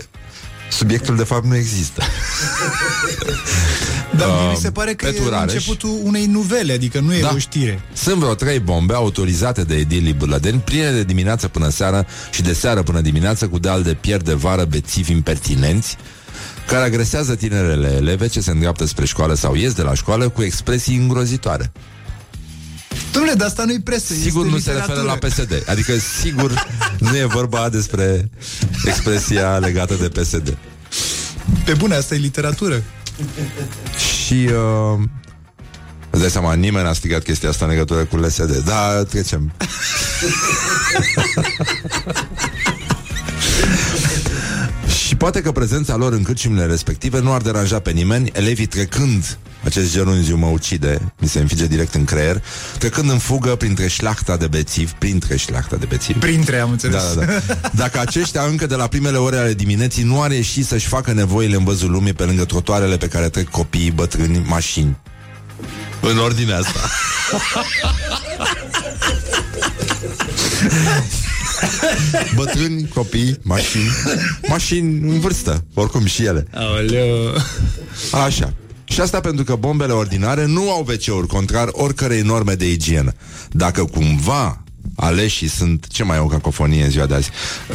[0.70, 2.02] subiectul de fapt nu există.
[4.16, 7.30] Dar uh, mi se pare că e începutul unei nuvele, adică nu e da.
[7.34, 7.80] o știre.
[7.92, 12.52] Sunt vreo trei bombe autorizate de edilii Bâlădeni, pline de dimineață până seară și de
[12.52, 15.96] seară până dimineață cu deal de pierd de vară bețivi impertinenți,
[16.66, 20.42] care agresează tinerele eleve ce se îndreaptă spre școală sau ies de la școală cu
[20.42, 21.72] expresii îngrozitoare.
[23.12, 26.66] Dom'le, dar asta nu-i presă Sigur nu se referă la PSD Adică sigur
[26.98, 28.30] nu e vorba despre
[28.84, 30.56] expresia legată de PSD
[31.64, 32.82] Pe bune, asta e literatură
[34.24, 34.98] Și uh,
[36.10, 39.52] Îți dai seama, nimeni n-a strigat chestia asta în legătură cu LSD Da, trecem
[45.06, 49.38] Și poate că prezența lor în cârciumile respective nu ar deranja pe nimeni, elevii trecând
[49.64, 52.42] acest gerunziu mă ucide, mi se înfige direct în creier,
[52.78, 56.18] trecând în fugă printre șlachta de bețivi, printre șlachta de bețivi.
[56.18, 57.14] Printre, am înțeles.
[57.14, 57.60] Da, da, da.
[57.72, 61.56] Dacă aceștia încă de la primele ore ale dimineții nu ar ieși să-și facă nevoile
[61.56, 64.96] în văzul lumii pe lângă trotoarele pe care trec copiii, bătrâni, mașini.
[66.00, 66.80] În ordinea asta.
[72.36, 73.88] Bătrâni, copii, mașini
[74.48, 77.34] Mașini în vârstă, oricum și ele Aoleu.
[78.24, 78.52] Așa
[78.88, 83.12] și asta pentru că bombele ordinare nu au wc contrar oricărei norme de igienă.
[83.50, 84.60] Dacă cumva
[84.96, 87.30] aleșii sunt, ce mai au cacofonie în ziua de azi,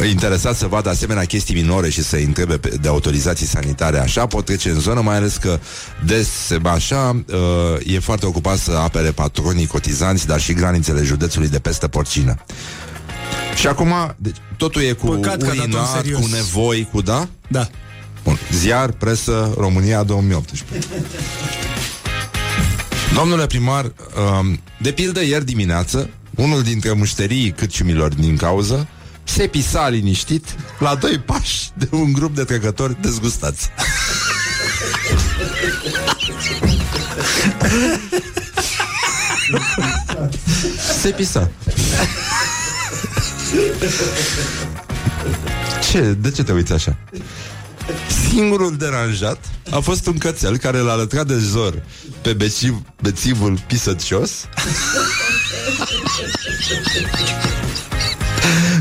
[0.10, 4.70] interesat să vadă asemenea chestii minore și să întrebe de autorizații sanitare așa, pot trece
[4.70, 5.60] în zonă, mai ales că
[6.06, 6.30] des
[6.64, 11.88] așa uh, e foarte ocupat să apere patronii cotizanți, dar și granițele județului de peste
[11.88, 12.36] porcină.
[13.56, 17.28] Și acum, deci, totul e cu Păcat urinat, cu nevoi, cu da?
[17.48, 17.68] Da.
[18.24, 18.40] Bun.
[18.52, 20.88] Ziar, presă, România 2018.
[23.14, 23.92] Domnule primar,
[24.40, 28.88] um, de pildă ieri dimineață, unul dintre mușterii cârciumilor din cauză
[29.24, 33.70] se pisa liniștit la doi pași de un grup de trecători dezgustați.
[41.02, 41.52] se pisa.
[45.92, 46.02] Ce?
[46.02, 46.98] De ce te uiți așa?
[48.30, 49.38] Singurul deranjat
[49.72, 51.84] a fost un cățel care l-a lătrat de zor
[52.22, 54.32] pe bețiv, bețivul pisăcios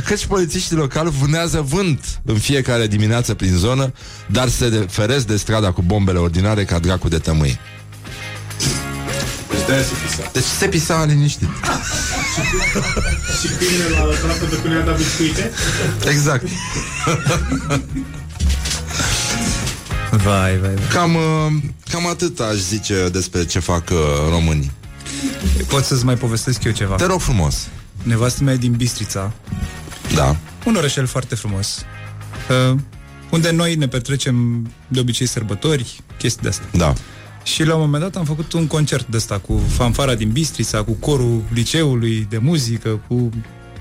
[0.06, 3.92] Căci polițiștii locali vânează vânt în fiecare dimineață prin zonă,
[4.26, 7.58] dar se feresc de strada cu bombele ordinare ca dracu de tămâie.
[9.50, 10.30] Deci se pisa.
[10.32, 11.48] Deci se pisa liniștit.
[13.40, 15.50] Și câinele l-a lăsat pentru că nu i-a dat biscuite?
[16.08, 16.46] Exact.
[20.10, 20.74] Vai, vai, vai.
[20.92, 21.52] Cam, uh,
[21.90, 23.96] cam atât aș zice despre ce fac uh,
[24.28, 24.70] românii.
[25.66, 26.94] Pot să-ți mai povestesc eu ceva?
[26.94, 27.68] Te rog frumos.
[28.02, 29.32] Nevastă mea e din Bistrița.
[30.14, 30.36] Da.
[30.64, 31.84] Un orășel foarte frumos.
[32.70, 32.78] Uh,
[33.30, 36.66] unde noi ne petrecem de obicei sărbători, chestii de astea.
[36.72, 36.92] Da.
[37.52, 40.82] Și la un moment dat am făcut un concert de ăsta cu fanfara din Bistrița,
[40.82, 43.30] cu corul liceului de muzică, cu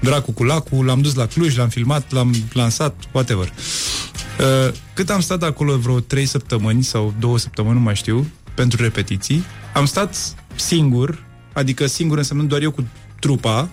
[0.01, 3.47] Dracu cu Lacu, l-am dus la Cluj, l-am filmat, l-am lansat, whatever.
[3.47, 8.83] Uh, cât am stat acolo vreo 3 săptămâni sau 2 săptămâni, nu mai știu, pentru
[8.83, 9.43] repetiții,
[9.73, 12.87] am stat singur, adică singur însemnând doar eu cu
[13.19, 13.69] trupa,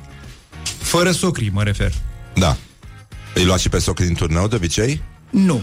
[0.78, 1.92] fără socrii, mă refer.
[2.34, 2.57] Da.
[3.34, 5.03] Îi luați și pe socrii din turneu de obicei?
[5.30, 5.62] Nu.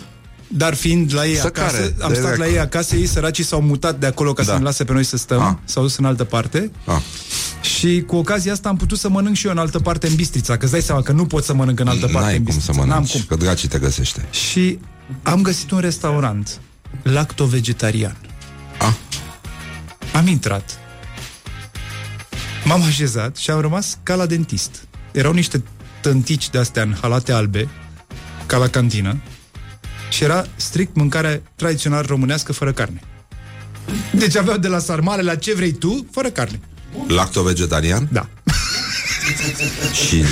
[0.56, 1.96] Dar fiind la ei să acasă, care?
[2.02, 4.52] am de stat la ei acasă, ei săracii s-au mutat de acolo ca da.
[4.52, 5.54] să ne lase pe noi să stăm, ah.
[5.64, 6.72] s-au dus în altă parte.
[6.86, 7.02] Ah.
[7.62, 10.58] Și cu ocazia asta am putut să mănânc și eu în altă parte în Bistrița,
[10.58, 12.72] că îți dai seama că nu pot să mănânc în altă parte N-ai în Bistrița.
[12.72, 13.38] cum să mănânci, N-am cum.
[13.38, 14.28] că dracii te găsește.
[14.32, 14.80] Și
[15.24, 16.60] am găsit un restaurant
[17.04, 18.18] lacto-vegetarian.
[18.80, 18.94] Ah.
[20.14, 20.78] Am intrat.
[22.66, 24.88] M-am așezat și am rămas ca la dentist.
[25.12, 25.64] Erau niște
[26.02, 27.70] tântici de-astea în halate albe,
[28.46, 29.18] ca la cantină,
[30.14, 33.00] și era strict mâncare tradițional românească fără carne.
[34.12, 36.60] Deci aveau de la sarmale la ce vrei tu, fără carne.
[37.08, 38.08] Lacto-vegetarian?
[38.12, 38.30] Da.
[40.08, 40.24] Și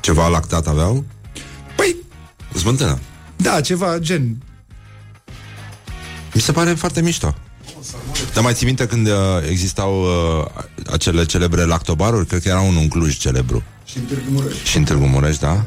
[0.00, 1.04] ceva lactat aveau?
[1.76, 1.96] Păi,
[2.56, 2.98] Smântână.
[3.36, 4.36] da, ceva gen.
[6.34, 7.34] Mi se pare foarte mișto.
[8.34, 9.14] Dar mai ții minte când uh,
[9.48, 12.26] existau uh, acele celebre lactobaruri?
[12.26, 13.62] Cred că era unul în Cluj celebru.
[13.84, 14.62] Și în Târgu Mureș.
[14.64, 15.64] Și în Târgu Mureș, da?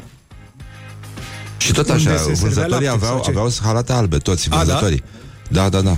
[1.65, 3.29] Și tot Unde așa, se servea vânzătorii lapte aveau, sau ce?
[3.29, 4.57] aveau halate albe, toți A, da?
[4.57, 5.03] vânzătorii.
[5.49, 5.97] Da, da, da.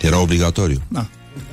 [0.00, 0.82] Era obligatoriu.
[0.88, 1.06] Da.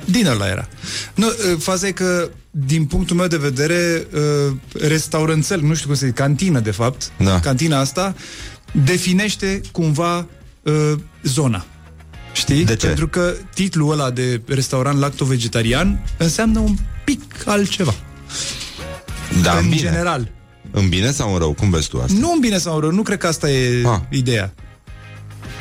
[0.04, 0.68] Din ăla era.
[1.14, 5.96] Nu, uh, faza e că, din punctul meu de vedere, uh, restauranțel, nu știu cum
[5.96, 7.40] să zic, cantină, de fapt, Da.
[7.40, 8.14] cantina asta,
[8.84, 10.26] definește cumva
[10.62, 10.92] uh,
[11.22, 11.64] zona.
[12.32, 12.64] Știi?
[12.64, 12.86] De ce?
[12.86, 17.94] Pentru că titlul ăla de restaurant lacto-vegetarian înseamnă un pic altceva.
[19.42, 19.80] Da, în în bine.
[19.80, 20.30] general.
[20.70, 21.52] În bine sau în rău?
[21.52, 22.16] Cum vezi tu asta?
[22.20, 23.98] Nu în bine sau în rău, nu cred că asta e Ah.
[24.10, 24.54] ideea.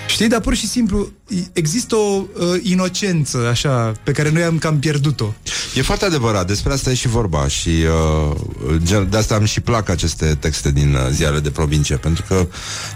[0.08, 4.58] Știi, dar pur și simplu i- există o uh, inocență așa pe care noi am
[4.58, 5.34] cam pierdut-o.
[5.76, 8.36] E foarte adevărat, despre asta e și vorba și uh,
[8.84, 12.48] gen- de asta îmi și plac aceste texte din uh, ziarele de provincie, pentru că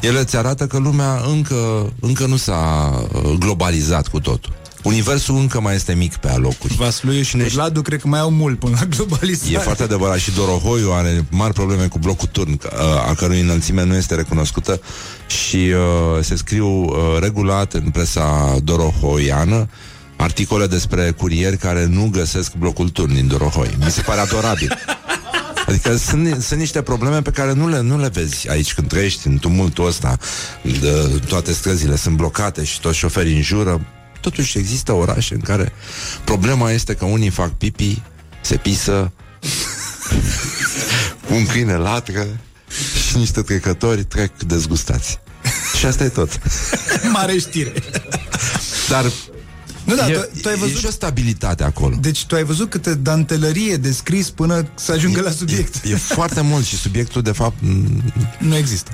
[0.01, 4.57] ele îți arată că lumea încă, încă nu s-a uh, globalizat cu totul.
[4.83, 6.75] Universul încă mai este mic pe alocuri.
[6.75, 9.53] Vasluiu și Ladu cred că mai au mult până la globalizare.
[9.53, 13.83] E foarte adevărat și Dorohoiu are mari probleme cu blocul turn, uh, a cărui înălțime
[13.83, 14.81] nu este recunoscută
[15.27, 19.69] și uh, se scriu uh, regulat în presa dorohoiană
[20.15, 23.77] articole despre curieri care nu găsesc blocul turn din Dorohoi.
[23.83, 24.77] Mi se pare adorabil.
[25.67, 29.27] Adică sunt, sunt niște probleme pe care nu le, nu le vezi aici când trăiești
[29.27, 30.17] în tumultul ăsta.
[30.81, 33.81] De, toate străzile sunt blocate și toți șoferii înjură.
[34.21, 35.71] Totuși există orașe în care
[36.23, 38.01] problema este că unii fac pipi,
[38.41, 39.11] se pisă,
[41.35, 42.25] un câine latră
[43.09, 45.19] și niște trecători trec dezgustați.
[45.77, 46.39] Și asta e tot.
[47.13, 47.73] Mare știre.
[48.89, 49.11] Dar
[49.83, 50.77] Nu, da, e, tu, tu ai e văzut...
[50.77, 51.95] și o stabilitate acolo.
[52.01, 55.75] Deci tu ai văzut câte dantelărie de scris până să ajungă la subiect.
[55.83, 58.91] E, e foarte mult și subiectul, de fapt, m- Nu există.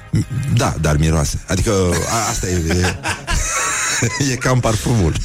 [0.55, 1.43] da, dar miroase.
[1.47, 1.71] Adică
[2.09, 2.95] a, asta e, e,
[4.31, 5.13] e cam parfumul.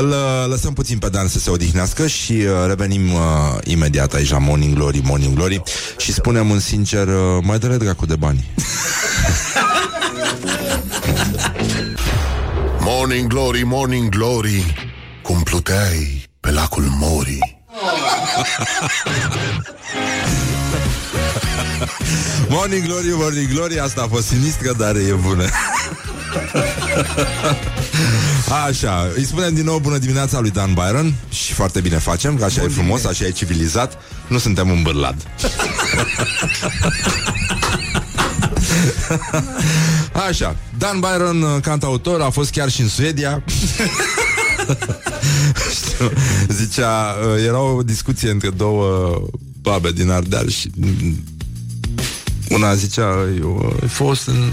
[0.00, 3.20] Îl uh, lăsăm puțin pe Dan să se odihnească și uh, revenim uh,
[3.64, 5.62] imediat aici la Morning Glory, Morning Glory
[5.96, 8.50] și spunem în sincer, uh, mai dă dracu de bani.
[12.86, 14.74] Morning Glory, Morning Glory
[15.22, 17.38] Cum pluteai pe lacul Mori
[22.48, 25.44] Morning Glory, Morning Glory Asta a fost sinistră, dar e bună
[28.66, 32.44] Așa, îi spunem din nou bună dimineața lui Dan Byron Și foarte bine facem, că
[32.44, 33.98] așa e frumos, așa e civilizat.
[34.26, 35.16] Nu suntem un bârlad.
[40.28, 43.42] Așa, Dan Byron, cantautor, a fost chiar și în Suedia.
[45.74, 46.10] Știu,
[46.48, 47.16] Zicea,
[47.46, 49.20] era o discuție între două
[49.60, 50.70] babe din Ardeal și
[52.48, 54.50] una zicea, eu ai fost în,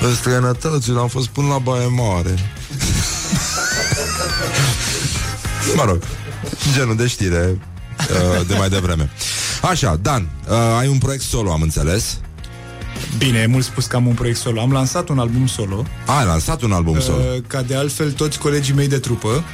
[0.00, 2.34] în străinătăți, eu am fost până la Baie Mare.
[5.76, 6.02] mă rog,
[6.74, 7.58] genul de știre
[8.38, 9.10] uh, de mai devreme.
[9.62, 12.18] Așa, Dan, uh, ai un proiect solo, am înțeles.
[13.18, 14.60] Bine, e mult spus că am un proiect solo.
[14.60, 17.16] Am lansat un album solo, A, ai lansat un album solo.
[17.18, 19.44] uh, ca de altfel toți colegii mei de trupă.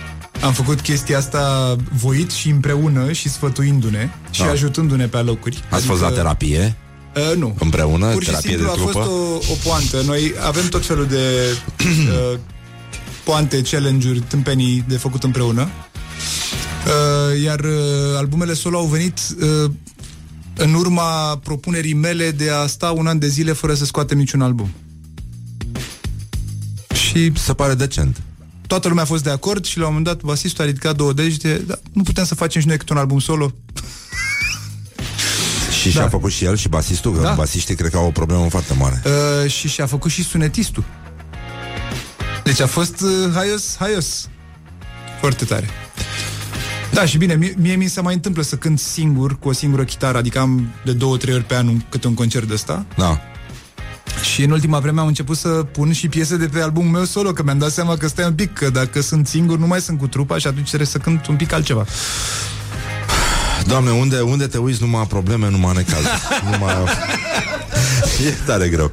[0.45, 4.51] Am făcut chestia asta voit și împreună și sfătuindu-ne și Da.
[4.51, 5.65] ajutându-ne pe alocuri.
[5.71, 6.77] Ați fost la terapie
[7.17, 7.57] Uh, nu.
[7.59, 9.09] împreună, Pur și terapie simplu de a fost trupă?
[9.09, 10.03] o, o poantă.
[10.07, 11.19] Noi avem tot felul de
[12.33, 12.39] uh,
[13.25, 15.69] poante, challenge-uri, tâmpenii de făcut împreună.
[16.87, 19.19] Uh, iar uh, albumele solo au venit
[19.65, 19.71] uh,
[20.57, 24.41] în urma propunerii mele de a sta un an de zile fără să scoatem niciun
[24.41, 24.71] album.
[26.95, 28.23] Și Se pare decent.
[28.67, 31.13] toată lumea a fost de acord și la un moment dat basistul a ridicat două
[31.13, 33.53] degete, dar nu putem să facem și noi câte un album solo.
[35.83, 37.33] Și și-a făcut și el și basistul, că Da.
[37.35, 39.03] basiștii cred că au o problemă foarte mare.
[39.45, 40.85] Uh, și și-a făcut și sunetistul.
[42.45, 44.29] Deci a fost uh, haios, haios.
[45.21, 45.69] Foarte tare.
[46.93, 49.85] Da, și bine, mie, mie mi se mai întâmplă să cânt singur, cu o singură
[49.85, 52.87] chitară, adică am de două, trei ori pe an un, câte un concert de ăsta.
[52.97, 53.21] Da.
[54.33, 57.33] Și în ultima vreme am început să pun și piese de pe albumul meu solo,
[57.33, 59.99] că mi-am dat seama că stai un pic, că dacă sunt singur, nu mai sunt
[59.99, 61.85] cu trupa și atunci trebuie să cânt un pic altceva.
[63.67, 66.09] Doamne, unde, unde te uiți numai probleme, numai necazuri.
[66.51, 66.75] numai...
[68.27, 68.91] E tare greu.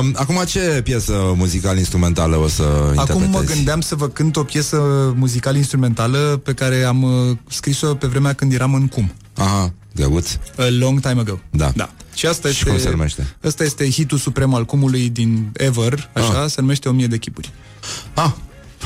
[0.00, 3.54] Um, acum ce piesă muzical-instrumentală o să Acum mă interpretezi?
[3.54, 4.76] gândeam să vă cânt o piesă
[5.16, 9.12] muzical-instrumentală pe care am uh, scris-o pe vremea când eram în cum.
[9.36, 10.30] Aha, drăguț.
[10.56, 11.38] A long time ago.
[11.50, 11.72] Da.
[11.76, 11.90] da.
[12.14, 13.36] Și asta Și este, cum se numește?
[13.44, 16.50] Asta este hitul suprem al cumului din Ever, așa, Ah.
[16.50, 17.50] se numește 1000 de chipuri.
[18.14, 18.30] Ah,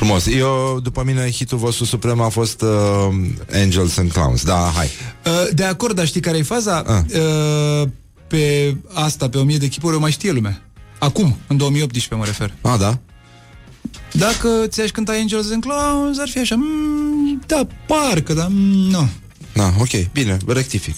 [0.03, 0.25] frumos.
[0.25, 3.15] Eu, după mine, hitul vostru suprem a fost uh,
[3.53, 4.43] Angels and Clowns.
[4.43, 4.89] Da, hai.
[5.25, 6.83] Uh, De acord, dar știi care e faza?
[6.87, 7.01] Ah.
[7.83, 7.87] Uh,
[8.27, 10.61] Pe asta, pe 1000 de chipuri, o mai știe lumea.
[10.99, 12.53] Acum, în 2018 mă refer.
[12.61, 12.97] Ah, da?
[14.11, 19.09] Dacă ți-aș cânta Angels and Clowns, ar fi așa, mm, da, parcă, dar mm, nu.
[19.53, 20.95] Da, ok, bine, rectific.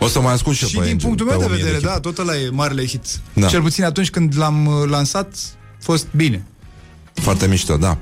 [0.00, 1.62] O să mai ascult și, eu Și pe din Angel, punctul pe meu de 1000
[1.62, 1.94] vedere, chipuri.
[1.94, 3.20] da, tot ăla e marele hit.
[3.32, 3.46] Da.
[3.46, 5.34] Cel puțin atunci când l-am uh, lansat,
[5.80, 6.46] fost bine.
[7.14, 7.98] Foarte mișto, da.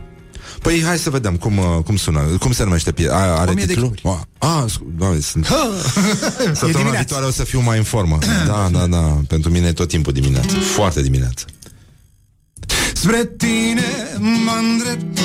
[0.62, 3.64] Păi hai să vedem cum, uh, cum sună, cum se numește pie- a- Are 1000
[3.64, 3.90] de titlul?
[3.90, 4.20] chipuri.
[4.38, 5.46] Ah, ah, scu- doamne, sunt...
[5.46, 6.90] e Săptămâna dimineața.
[6.98, 8.18] viitoare o să fiu mai în formă.
[8.46, 9.20] Da, da, da.
[9.28, 10.56] Pentru mine e tot timpul dimineața.
[10.74, 11.44] Foarte dimineața.
[12.94, 13.86] Spre tine
[14.18, 15.18] mă îndrept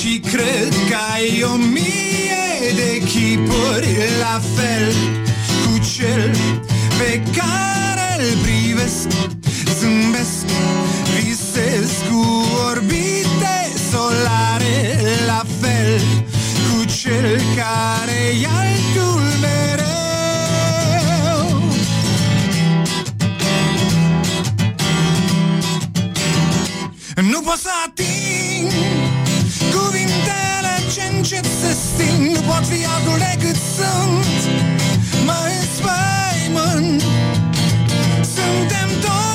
[0.00, 3.88] Și cred că ai o mie de chipuri
[4.20, 4.92] La fel
[5.64, 6.36] cu cel
[6.98, 9.06] pe care îl privesc
[9.80, 10.44] Zâmbesc,
[11.24, 12.46] visez cu
[17.12, 19.82] cel care e altul mereu.
[27.30, 28.72] Nu pot să ating
[29.74, 32.34] Cuvintele ce încet se sting.
[32.34, 34.40] Nu pot fi altul decât sunt.
[35.24, 37.02] Mă înspăimânt.
[38.34, 39.31] Suntem toți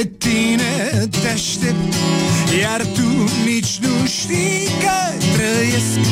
[0.00, 1.94] Pe tine te aștept
[2.60, 3.08] Iar tu
[3.44, 6.08] nici nu știi că trăiesc.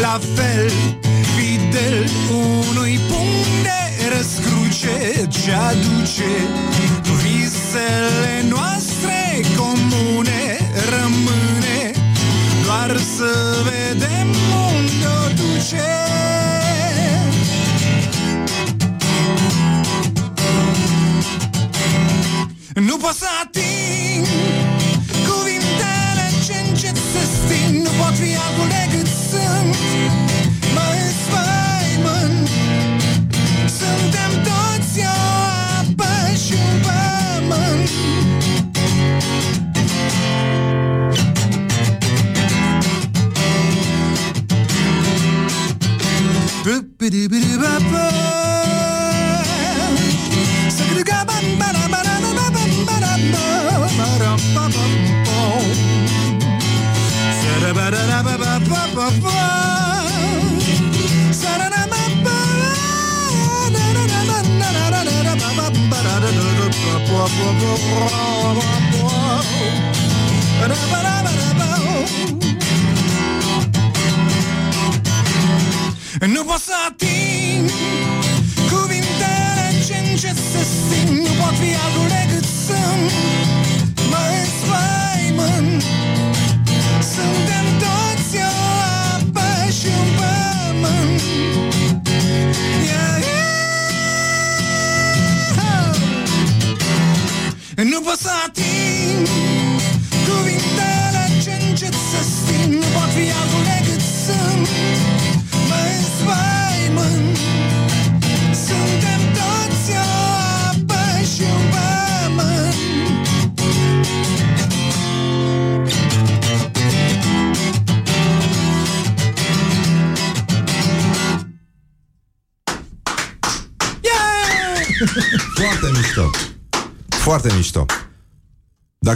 [0.00, 0.70] La fel
[1.36, 6.30] fidel unui punct de răscruce Ce aduce
[7.22, 10.58] visele noastre comune
[10.90, 11.92] Rămâne.
[12.64, 13.30] Doar să
[13.64, 14.28] vedem
[14.68, 15.97] unde o duce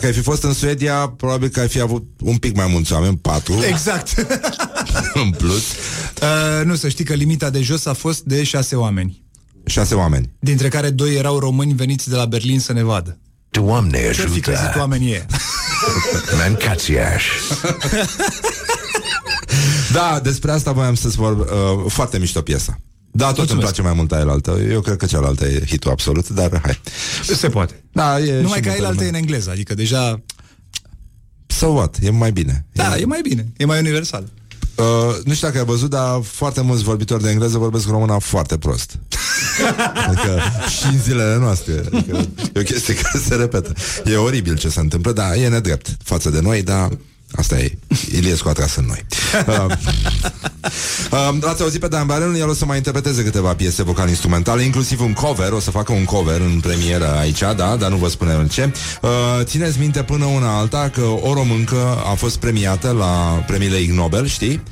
[0.03, 2.93] Dacă ai fi fost în Suedia, probabil că ai fi avut un pic mai mulți
[2.93, 4.15] oameni, patru, Exact
[5.25, 5.63] în plus,
[6.23, 9.23] uh, Nu, să știi că limita de jos a fost de șase oameni
[9.65, 10.31] șase oameni.
[10.39, 13.19] Dintre care doi erau români veniți de la Berlin să ne vadă
[13.51, 14.79] Doamne Ce-ar fi crezut ajută!
[14.79, 15.27] oamenii ei?
[16.39, 17.25] Mancațiaș!
[19.93, 21.39] Da, despre asta voiam să-ți vorb.
[21.39, 21.47] Uh,
[21.89, 22.79] foarte mișto piesa.
[23.15, 24.59] Da, tot îmi place mai mult aia altă.
[24.71, 26.81] Eu cred că cealaltă e hitul absolut, dar hai.
[27.37, 29.09] Se poate Da, e Numai și că multă el altă e lume.
[29.09, 30.23] în engleză Adică deja
[31.47, 31.97] So what?
[32.03, 32.67] E mai bine.
[32.73, 34.25] Da, e mai bine E mai universal
[34.77, 38.59] Uh, nu știu dacă ai văzut, dar foarte mulți vorbitori de engleză vorbesc româna foarte
[38.59, 38.99] prost.
[40.09, 40.41] Adică
[40.79, 41.73] și în zilele noastre.
[41.93, 43.73] Adică e o chestie care se repetă.
[44.05, 46.89] E oribil ce se întâmplă, dar e nedrept față de noi, dar
[47.33, 47.79] Asta e.
[48.13, 49.05] Iliescu a tras în noi.
[49.47, 49.77] Uh,
[51.13, 55.01] uh, l-ați auzit pe Dan Barron, el o să mai interpreteze câteva piese vocal-instrumentale, inclusiv
[55.01, 58.47] un cover, o să facă un cover în premieră aici, da, dar nu vă spunem
[58.47, 58.73] ce.
[59.03, 59.11] Uh,
[59.43, 64.27] țineți minte până una alta că o româncă a fost premiată la premiile Ig Nobel,
[64.27, 64.63] știi?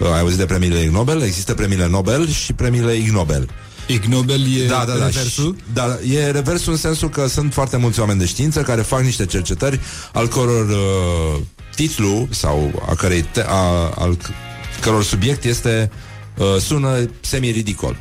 [0.00, 1.22] Uh, ai auzit de premiile Ig Nobel?
[1.22, 3.48] Există premiile Nobel și premiile Ig Nobel.
[3.86, 5.04] Ig Nobel e Da, da, da.
[5.06, 5.56] reversul?
[5.58, 9.00] Și- Da, e reversul în sensul că sunt foarte mulți oameni de știință care fac
[9.02, 9.80] niște cercetări
[10.12, 11.40] al căror uh,
[11.74, 14.49] titlu sau a cărei te- a, al c-
[14.80, 15.90] căror subiect este
[16.36, 17.96] uh, sună semi-ridicol.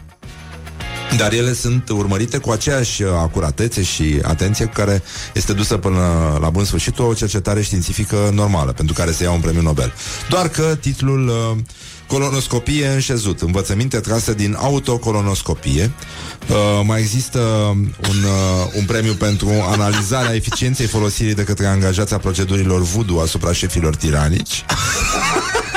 [1.18, 5.04] Dar ele sunt urmărite cu aceeași uh, acuratețe și atenție cu care
[5.34, 9.40] este dusă până la bun sfârșit o cercetare științifică normală, pentru care se ia un
[9.40, 9.94] premiu Nobel.
[10.30, 11.58] Doar că titlul uh,
[12.10, 15.92] Colonoscopie înșezut, învățăminte trase din autocolonoscopie.
[16.50, 16.56] Uh,
[16.86, 17.40] mai există
[18.10, 23.54] un, uh, un premiu pentru analizarea eficienței folosirii de către angajați a procedurilor voodoo asupra
[23.54, 24.66] șefilor tiranici.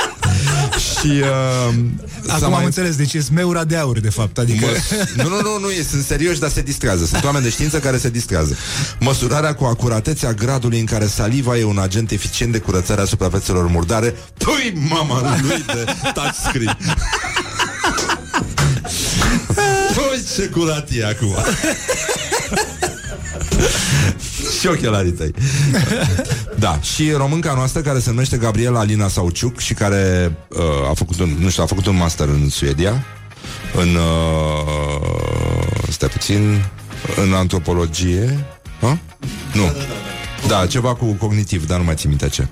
[0.83, 1.73] și uh,
[2.25, 4.37] s-a Acum am înțeles, deci e smeura de aur, de fapt.
[4.37, 4.65] Adică...
[5.15, 7.05] Mă, nu, nu, nu, nu, e, sunt serioși, dar se distrează.
[7.05, 8.57] Sunt oameni de știință care se distrează.
[8.99, 13.05] Măsurarea cu acuratețe a gradului în care saliva e un agent eficient de curățare a
[13.05, 14.15] suprafețelor murdare.
[14.37, 16.77] Păi, mama lui de touchscreen.
[19.95, 21.35] Păi, ce curat e acum.
[24.59, 25.31] Și ochelarii tăi.
[26.59, 31.19] Da, și românca noastră care se numește Gabriela Alina Sauciuc și care uh, a făcut
[31.19, 33.05] un, nu știu, a făcut un master în Suedia
[33.75, 35.13] în uh,
[35.89, 36.63] stai puțin
[37.15, 38.45] în antropologie
[38.81, 38.97] ha?
[39.53, 39.71] Nu.
[40.47, 42.47] Da, ceva cu cognitiv, dar nu mai țin minte ce.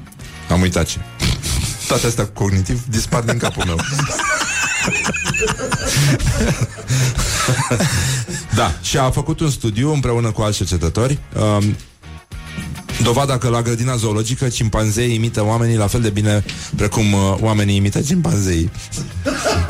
[0.49, 0.97] Am uitat ce.
[1.87, 3.77] Toate astea cu cognitiv dispar din capul meu.
[8.55, 11.19] da, și a făcut un studiu împreună cu alți cercetători
[11.57, 11.75] um,
[13.03, 16.43] Dovada că la grădina zoologică cimpanzeii imită oamenii la fel de bine
[16.75, 18.71] precum uh, oamenii imită cimpanzeii.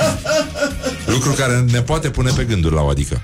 [1.13, 3.21] Lucru care ne poate pune pe gânduri la o adică.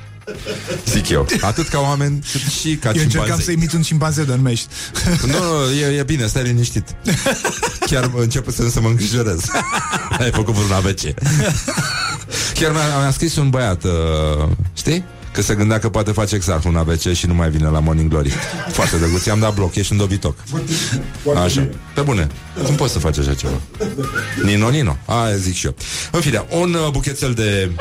[0.86, 1.28] Zic eu.
[1.42, 3.54] Atât ca oameni, cât și ca Eu încercam să cimpanzei.
[3.54, 4.68] imit un cimpanzeu de numești.
[5.26, 6.96] Nu, nu, e, e bine, stai liniștit.
[7.90, 9.46] Chiar încep să, să mă îngrijorez.
[10.20, 11.02] Ai făcut vreun ABC.
[12.54, 15.04] Chiar mi-a, mi-a scris un băiat, uh, știi?
[15.38, 18.10] Că se gândea că poate face exact un ABC și nu mai vine la Morning
[18.10, 18.34] Glory.
[18.78, 20.36] Foarte drăguț, i-am dat bloc, ești un dobitoc.
[21.44, 22.28] Așa, pe bune.
[22.66, 23.62] Cum poți să faci așa ceva?
[24.44, 24.98] Nino, Nino.
[25.06, 25.76] Aia zic și eu.
[26.12, 27.72] În fine, un uh, buchețel de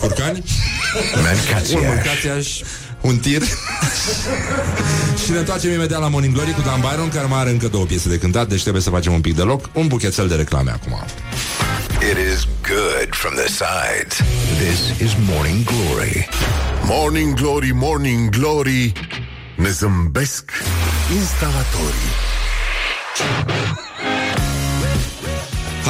[0.00, 0.42] curcani,
[1.16, 1.82] un Mancațiaș.
[1.94, 2.60] mâncațiaș,
[3.00, 3.42] un tir
[5.24, 7.84] Și ne întoarcem imediat la Morning Glory cu Dan Byron Care mai are încă două
[7.84, 10.70] piese de cântat Deci trebuie să facem un pic de loc Un buchețel de reclame
[10.70, 11.04] acum
[12.10, 14.18] It is good from the sides.
[14.58, 16.28] This is Morning Glory.
[16.84, 18.92] Morning Glory, Morning Glory
[19.56, 20.50] Ne zâmbesc
[21.14, 22.10] instalatorii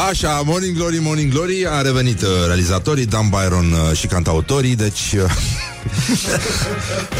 [0.08, 5.14] Așa, Morning Glory, Morning Glory A revenit uh, realizatorii Dan Byron uh, și cantautorii Deci
[5.16, 5.30] uh,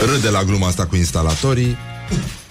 [0.12, 1.76] Râde la gluma asta cu instalatorii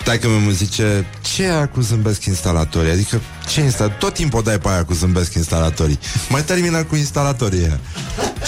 [0.05, 2.91] Dai că mi zice Ce e aia cu zâmbesc instalatorii?
[2.91, 3.89] Adică ce insta...
[3.89, 5.99] Tot timpul o dai pe aia cu zâmbesc instalatorii
[6.29, 7.79] Mai termină cu instalatorii aia.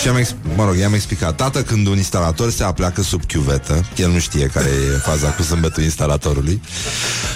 [0.01, 0.36] Și am ex...
[0.55, 4.45] mă rog, i-am explicat Tată, când un instalator se apleacă sub chiuvetă El nu știe
[4.45, 6.62] care e faza cu zâmbetul instalatorului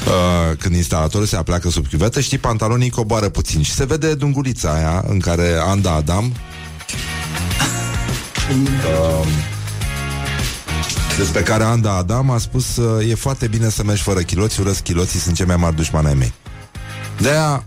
[0.05, 4.73] uh, Când instalatorul se apleacă sub chiuvetă Știi, pantalonii coboară puțin Și se vede dungulița
[4.73, 6.33] aia În care Anda Adam
[11.17, 14.81] despre care Anda Adam a spus uh, e foarte bine să mergi fără chiloți, urăsc
[14.81, 16.33] chiloții, sunt cei mai mari dușmani ai mei.
[17.17, 17.63] De-aia,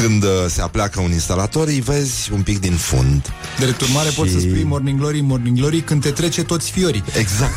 [0.00, 3.32] când uh, se apleacă un instalator, îi vezi un pic din fund.
[3.58, 7.04] Drept urmare, Și- poți să spui Morning Glory, Morning Glory când te trece toți fiorii.
[7.18, 7.52] Exact.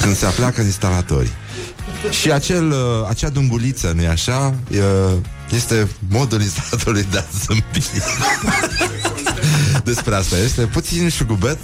[0.00, 1.30] când se apleacă instalatorii.
[2.10, 2.76] Și acel, uh,
[3.08, 4.54] acea dunguliță, nu-i așa?
[4.70, 4.80] E,
[5.54, 7.84] este modul instalatorului de a zâmbi.
[9.88, 11.58] Despre asta este Puțin șugubeț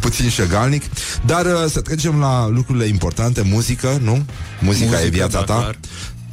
[0.00, 0.82] Puțin șegalnic
[1.26, 4.24] Dar uh, să trecem la lucrurile importante Muzică, nu?
[4.60, 5.78] Muzica, Muzica e viața da, ta clar.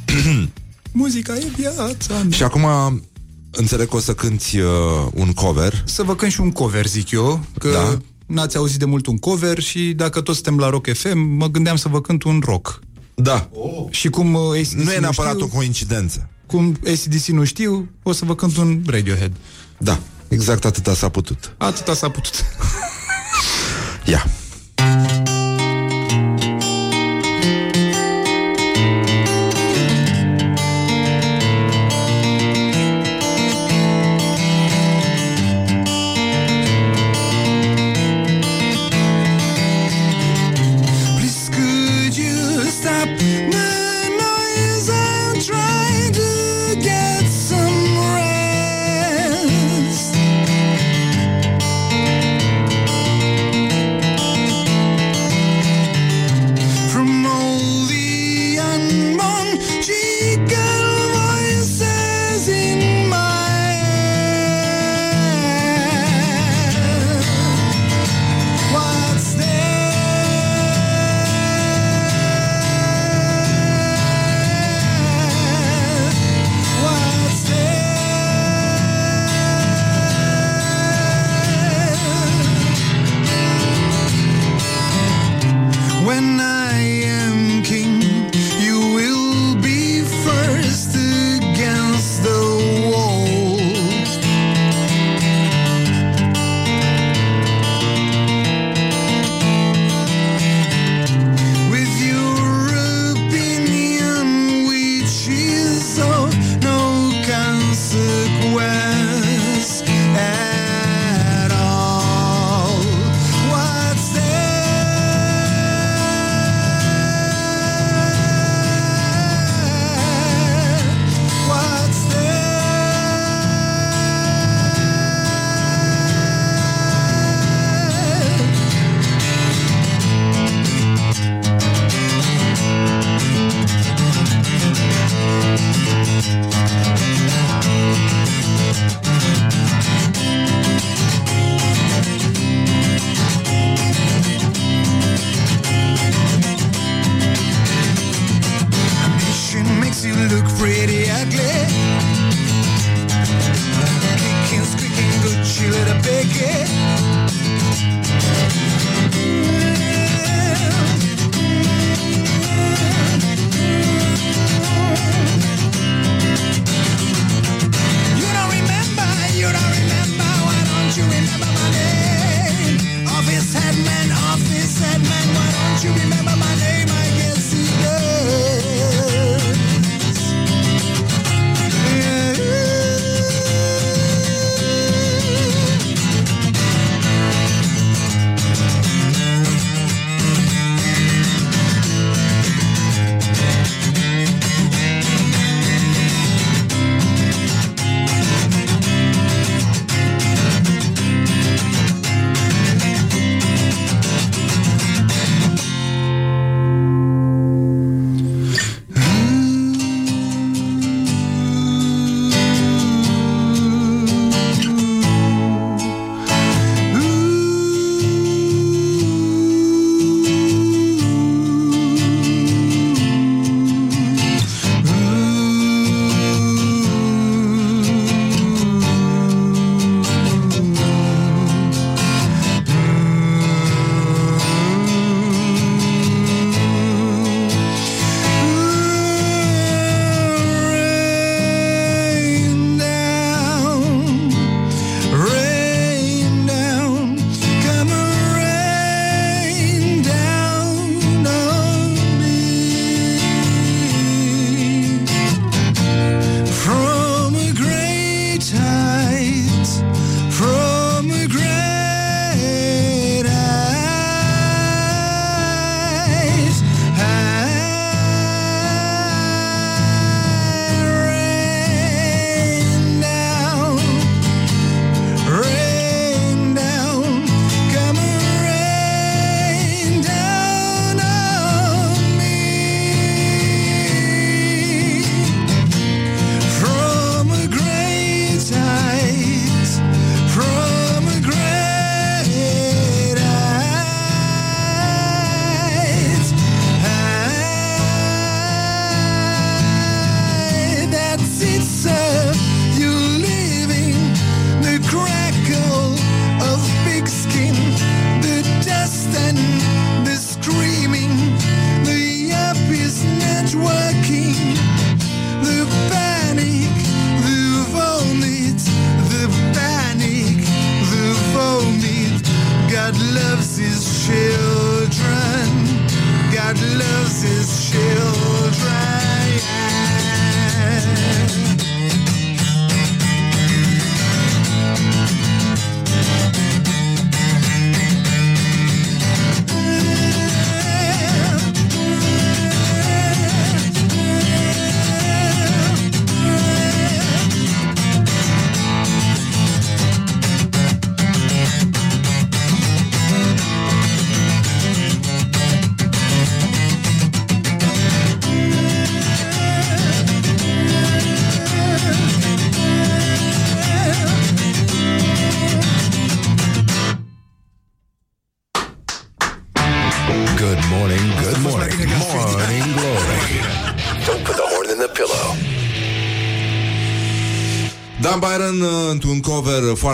[0.92, 2.30] Muzica e viața mea.
[2.30, 2.66] Și acum
[3.50, 4.66] Înțeleg că o să cânti uh,
[5.14, 7.78] un cover Să vă cânt și un cover, zic eu, că Da.
[7.78, 7.98] da.
[8.26, 11.76] n-ați auzit de mult un cover și dacă toți suntem la Rock FM, mă gândeam
[11.76, 12.80] să vă cânt un rock.
[13.14, 13.48] Da,
[13.90, 18.12] Și cum uh, ACDC nu e neapărat știu, o coincidență cum ACDC nu știu, o
[18.12, 19.32] să vă cânt un Radiohead.
[19.78, 19.98] Da,
[20.28, 22.44] exact atâta s-a putut Atâta s-a putut.
[24.04, 24.24] Ia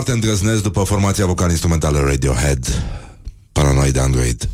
[0.05, 2.83] foarte îndrăznesc după formația vocal instrumentală Radiohead
[3.51, 4.49] Paranoid Android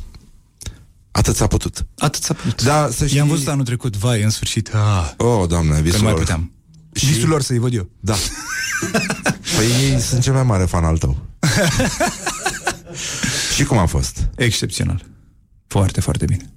[1.12, 1.86] Atât s-a putut.
[1.98, 2.64] Atât s-a putut.
[2.64, 3.18] Da, să știi...
[3.18, 4.70] I-am văzut anul trecut, vai, în sfârșit.
[4.74, 6.22] Ah, Oh, doamne, că visul nu mai lor.
[6.22, 6.52] puteam.
[6.94, 7.90] Și- Visul lor să-i văd eu.
[8.00, 8.16] Da.
[9.58, 11.18] păi ei sunt cel mai mare fan al tău.
[13.56, 14.28] și cum a fost?
[14.36, 15.06] Excepțional.
[15.68, 16.54] Foarte, foarte bine.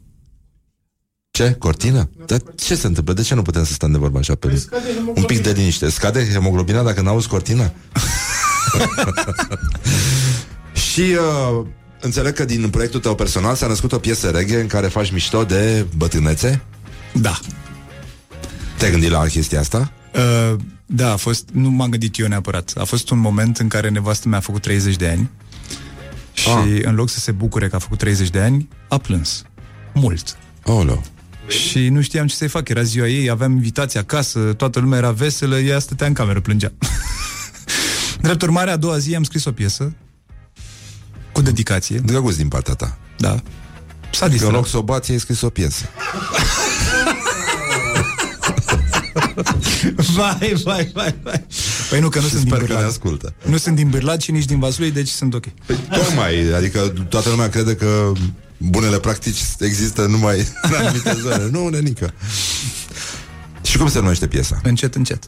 [1.31, 1.53] Ce?
[1.59, 2.11] Cortină?
[2.27, 3.13] Dar ce se întâmplă?
[3.13, 4.69] De ce nu putem să stăm de vorba așa pe
[5.15, 5.91] Un pic de liniște.
[5.91, 7.73] Scade hemoglobina dacă n-auzi cortina?
[10.93, 11.67] și uh,
[12.01, 15.45] înțeleg că din proiectul tău personal s-a născut o piesă reggae în care faci mișto
[15.45, 16.63] de bătrânețe.
[17.13, 17.39] Da.
[18.79, 19.93] Te-ai gândit la chestia asta?
[20.15, 22.73] Uh, da, a fost, nu m-am gândit eu neapărat.
[22.77, 25.31] A fost un moment în care nevastă mea a făcut 30 de ani
[26.33, 26.81] și Ah.
[26.83, 29.43] în loc să se bucure că a făcut 30 de ani, a plâns.
[29.95, 30.37] Mult.
[30.65, 31.03] Olo.
[31.49, 32.69] Și nu știam ce să-i fac.
[32.69, 36.73] Era ziua ei, aveam invitații acasă, toată lumea era veselă, ea stătea în cameră, plângea.
[38.25, 39.93] Drept urmare, a doua zi am scris o piesă
[41.33, 41.99] cu dedicație.
[41.99, 42.99] Drăguț din partea ta.
[43.19, 43.29] Da.
[44.11, 44.53] S-a Că în distrat.
[44.53, 45.85] loc să o bați, ai scris o piesă.
[50.17, 51.47] Vai, vai, vai, vai.
[51.91, 52.91] Păi nu, că nu sunt din Sper că ne Bârlad.
[52.91, 53.35] ascultă.
[53.47, 55.45] Nu sunt din Bârlad și nici din Vaslui, deci sunt ok.
[55.67, 58.13] Păi, tocmai, adică toată lumea crede că
[58.59, 61.49] bunele practici există numai în anumite zone.
[61.51, 62.15] Nu, nenică.
[63.63, 64.61] Și cum se numește piesa?
[64.63, 65.25] Încet, încet.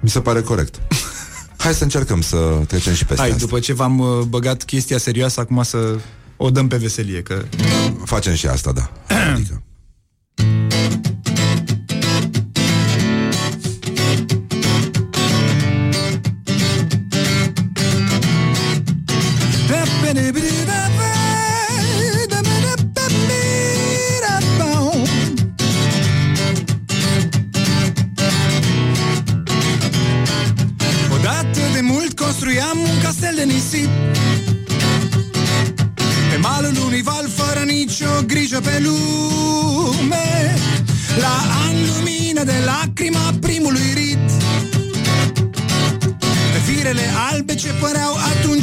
[0.00, 0.80] Mi se pare corect.
[1.62, 2.36] Hai să încercăm să
[2.66, 3.44] trecem și peste Hai, asta.
[3.44, 5.98] după ce v-am uh, băgat chestia serioasă, acum să
[6.36, 7.44] o dăm pe veselie, că...
[8.04, 8.90] Facem și asta, da.
[9.34, 9.62] Adică.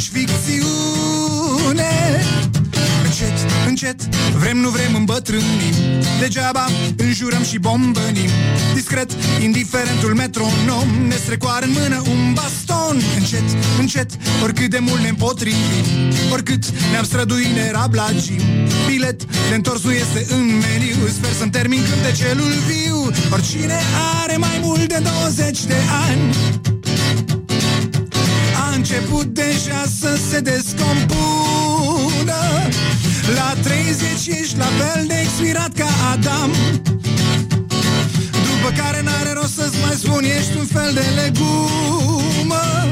[0.00, 1.92] atunci ficțiune.
[3.04, 5.74] Încet, încet, vrem, nu vrem, îmbătrânim.
[6.20, 6.66] Degeaba
[6.96, 8.30] înjurăm și bombănim.
[8.74, 9.10] Discret,
[9.42, 13.00] indiferentul metronom Ne strecoară în mână un baston.
[13.18, 13.42] Încet,
[13.78, 14.10] încet,
[14.42, 15.84] oricât de mult ne împotrivim
[16.32, 18.40] Oricât ne-am străduit, ne rablagim
[18.86, 23.10] Bilet de întors nu este în meniu Sper să-mi termin cântecelul viu.
[23.32, 23.78] Oricine
[24.22, 25.76] are mai mult de 20 de
[26.08, 26.79] ani a
[28.90, 32.40] început deja să se descompună.
[33.34, 36.50] La 30 ești la fel de expirat ca Adam
[38.30, 42.90] După care n-are rost să-ți mai spun Ești un fel de legumă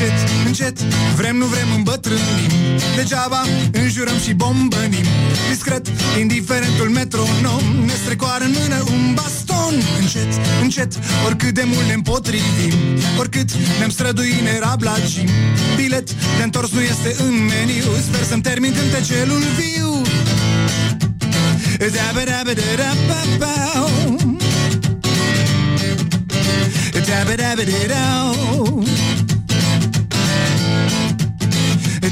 [0.00, 0.80] Încet, încet,
[1.16, 2.50] vrem, nu vrem, îmbătrânim.
[2.96, 5.04] Degeaba înjurăm și bombănim.
[5.48, 5.86] Discret,
[6.18, 9.74] indiferentul metronom Ne strecoară în mână un baston.
[10.00, 10.92] Încet, încet,
[11.24, 12.74] oricât de mult ne împotrivim
[13.18, 15.28] Oricât ne-am străduit, ne rablagim
[15.76, 19.78] Bilet de întors nu este în meniu Sper să-mi termin cântecelul viu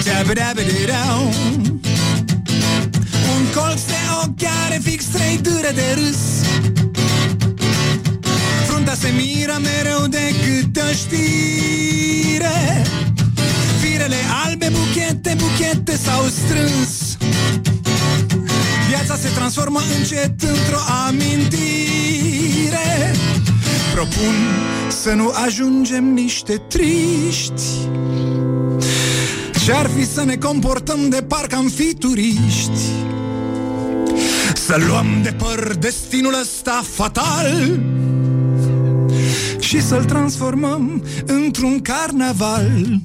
[0.04, 0.34] Da-ba-da-ba-da-da-ba-ba.
[0.34, 1.66] Da-ba-da-ba-da-da.
[3.38, 6.18] Un colț de ochi are fix trei dure de râs
[8.66, 12.82] Fruntea se miră mereu de câtă știre
[13.80, 17.16] Firele albe, buchete, buchete s-au strâns
[18.88, 22.88] Viața se transformă încet într-o amintire
[23.98, 24.34] Propun
[24.88, 27.62] să nu ajungem niște triști.
[29.64, 32.80] Ce-ar fi să ne comportăm de parcă am fi turiști?
[34.54, 37.80] Să luăm de păr destinul ăsta fatal
[39.58, 43.00] Și să-l transformăm într-un carnaval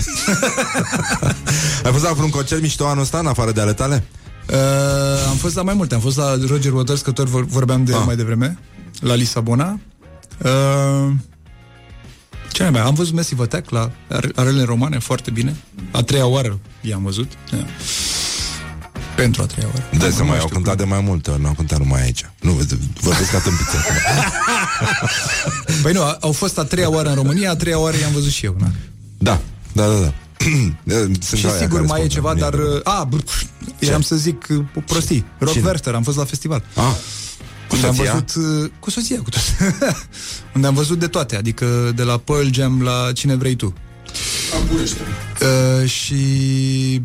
[1.83, 4.03] ai fost la vreun concert mișto anul ăsta, în afară de ale tale?
[4.49, 4.57] Uh,
[5.29, 5.95] am fost la mai multe.
[5.95, 7.99] Am fost la Roger Waters, că tot vor- vorbeam de Ah.
[7.99, 8.05] ah.
[8.05, 8.57] mai devreme,
[8.99, 9.79] la Lisabona.
[10.43, 11.11] Uh,
[12.51, 15.55] ce mai Am văzut Massive Attack la Are- Arele Romane, foarte bine.
[15.91, 17.31] A treia oară i-am văzut.
[17.51, 17.57] Da.
[19.15, 19.83] Pentru a treia oară.
[19.97, 22.01] Da, Nu să mai mai au știu cântat de mai multe ori, n-au cântat numai
[22.01, 22.25] aici.
[22.41, 22.51] Nu,
[23.01, 23.95] vorbesc ca tâmpiță acum.
[25.65, 25.75] cum.
[25.81, 28.31] Păi nu, a- au fost a treia oară în România, a treia oară i-am văzut
[28.31, 28.55] și eu.
[28.59, 28.71] Na.
[29.17, 29.39] Da,
[29.73, 30.13] da, da, da.
[31.19, 32.53] Sunt Și aia sigur care mai e spun ceva, în dar...
[32.53, 32.79] România.
[32.83, 33.47] A, br-
[33.79, 35.25] eram să zic uh, prostii.
[35.39, 35.65] Rock Cine?
[35.65, 36.63] Werther, am fost la festival.
[36.75, 36.83] Ah,
[37.67, 38.11] cu Unde am soția?
[38.11, 39.75] văzut uh, cu soția, cu toate.
[40.55, 43.73] Unde am văzut de toate, adică de la Pearl Jam la cine vrei tu.
[45.41, 47.01] Uh, și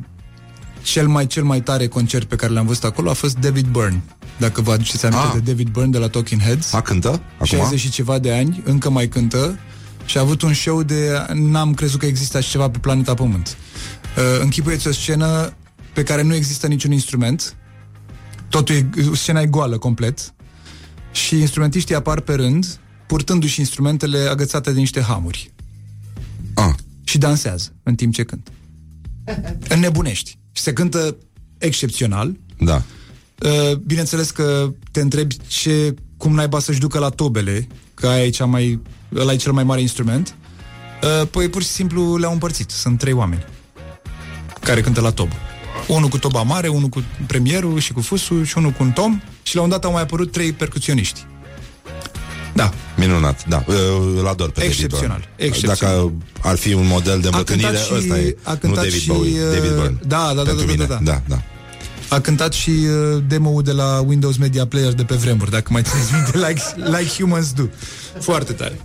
[0.83, 4.03] cel mai cel mai tare concert pe care l-am văzut acolo a fost David Byrne.
[4.37, 5.33] Dacă vă aduceți aminte Ah.
[5.43, 7.09] de David Byrne de la Talking Heads, A, cântă?
[7.35, 7.47] Acum?
[7.47, 9.59] 60 și ceva de ani, încă mai cântă
[10.09, 11.27] și a avut un show de...
[11.35, 13.57] N-am crezut că există așa ceva pe planeta Pământ.
[14.17, 15.53] Uh, închipuieți o scenă
[15.95, 17.57] pe care nu există niciun instrument,
[18.49, 20.35] totul e, scena e goală complet
[21.13, 25.53] și instrumentiștii apar pe rând, purtându-și instrumentele agățate de niște hamuri
[26.55, 26.75] Ah,
[27.05, 28.51] și dansează în timp ce cântă.
[29.69, 30.39] Înnebunești.
[30.53, 31.17] Și se cântă
[31.59, 32.37] excepțional.
[32.61, 32.83] da.
[33.43, 37.67] Uh, Bineînțeles că te întrebi ce, cum naiba să-și ducă la tobele,
[38.01, 38.81] că aia e cea mai,
[39.17, 40.35] ăla e cel mai mare instrument.
[41.21, 42.71] Uh, Păi pur și simplu le-au împărțit.
[42.71, 43.45] Sunt trei oameni
[44.61, 45.35] care cântă la tobă.
[45.87, 49.21] Unul cu toba mare, unul cu premierul și cu fusul și unul cu un tom
[49.43, 51.27] și la un dat au mai apărut trei percuționiști.
[52.55, 53.65] Da, Minunat, da,
[54.19, 55.47] îl ador pe Excepțional, David Byrne.
[55.47, 55.95] excepțional.
[55.97, 58.77] Dacă ar fi un model de A îmbătrânire, cântat și- ăsta e, a nu cântat
[58.85, 59.99] David și, Bowie, uh, David Byrne.
[60.07, 60.87] da, da, da, Pentru da, da, mine.
[60.87, 60.99] da.
[61.13, 61.43] da, da.
[62.09, 65.83] A cântat și uh, demo-ul de la Windows Media Player de pe vremuri, dacă mai
[65.83, 66.63] țineți minte, like,
[66.99, 67.63] like Humans Do.
[68.21, 68.81] Foarte tare.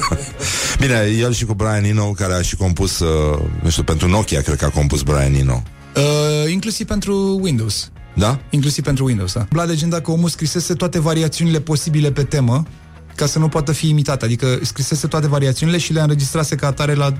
[0.80, 4.40] Bine, el și cu Brian Eno, care a și compus, uh, nu știu, pentru Nokia,
[4.40, 5.62] cred că a compus Brian Eno.
[5.96, 7.90] Uh, inclusiv pentru Windows.
[8.14, 8.40] Da?
[8.50, 9.46] Inclusiv pentru Windows, da.
[9.50, 12.66] La legenda că omul scrisese toate variațiunile posibile pe temă
[13.14, 14.22] ca să nu poată fi imitat.
[14.22, 17.12] Adică scrisese toate variațiunile și le înregistrase ca atare la,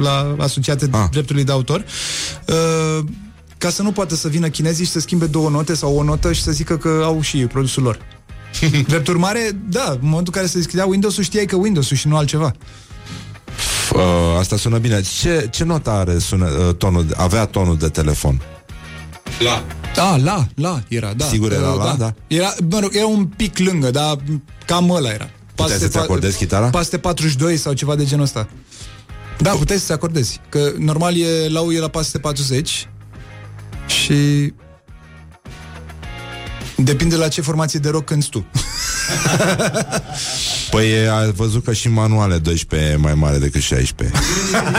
[0.00, 1.00] la asociate Ah.
[1.02, 1.08] ah.
[1.10, 1.84] dreptului de autor.
[2.46, 3.04] Uh,
[3.58, 6.32] ca să nu poată să vină chinezii și să schimbe două note sau o notă
[6.32, 7.98] și să zică că au și ei produsul lor.
[8.88, 12.16] Drept urmare, da, în momentul în care se deschidea Windows-ul, știai că Windows-ul și nu
[12.16, 12.52] altceva.
[13.94, 14.00] Uh,
[14.38, 15.00] asta sună bine.
[15.20, 18.42] Ce, ce notă are sună, uh, tonul, de- avea tonul de telefon?
[19.94, 21.24] Da, la, la era, da.
[21.24, 22.14] Sigur era la, da?
[22.26, 24.16] Era, mă rog, era un pic lângă, dar
[24.66, 25.30] cam ăla era.
[25.54, 26.68] Puteai să-ți pa- acordezi chitara?
[26.70, 28.48] Paste 42 sau ceva de genul ăsta.
[29.38, 30.40] Da, puteai să-ți acordezi.
[30.48, 32.88] Că normal e, la e la paste 40
[33.88, 34.52] și
[36.76, 38.46] depinde la ce formație de rock cânti tu.
[40.70, 44.18] Păi a văzut că și manuale 12 e mai mare decât 16.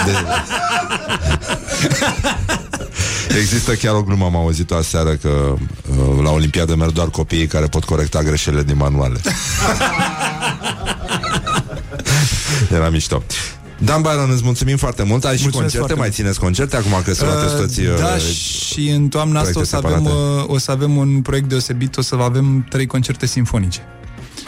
[0.06, 0.12] De...
[3.40, 5.58] Există chiar o glumă, am auzit-o aseară că uh,
[6.24, 9.20] la Olimpiadă merg doar copiii care pot corecta greșelile din manuale.
[12.74, 13.24] Era mișto.
[13.84, 15.26] Dan Byron, îți mulțumim foarte mult.
[15.26, 16.16] Ai și Mulțumesc concerte, foarte mai mult.
[16.16, 17.80] țineți concerte acum că se luate toți...
[17.82, 20.42] uh, da, și în toamna asta o proiecte să, avem, separate.
[20.42, 23.80] uh, o să avem un proiect deosebit, o să avem trei concerte simfonice.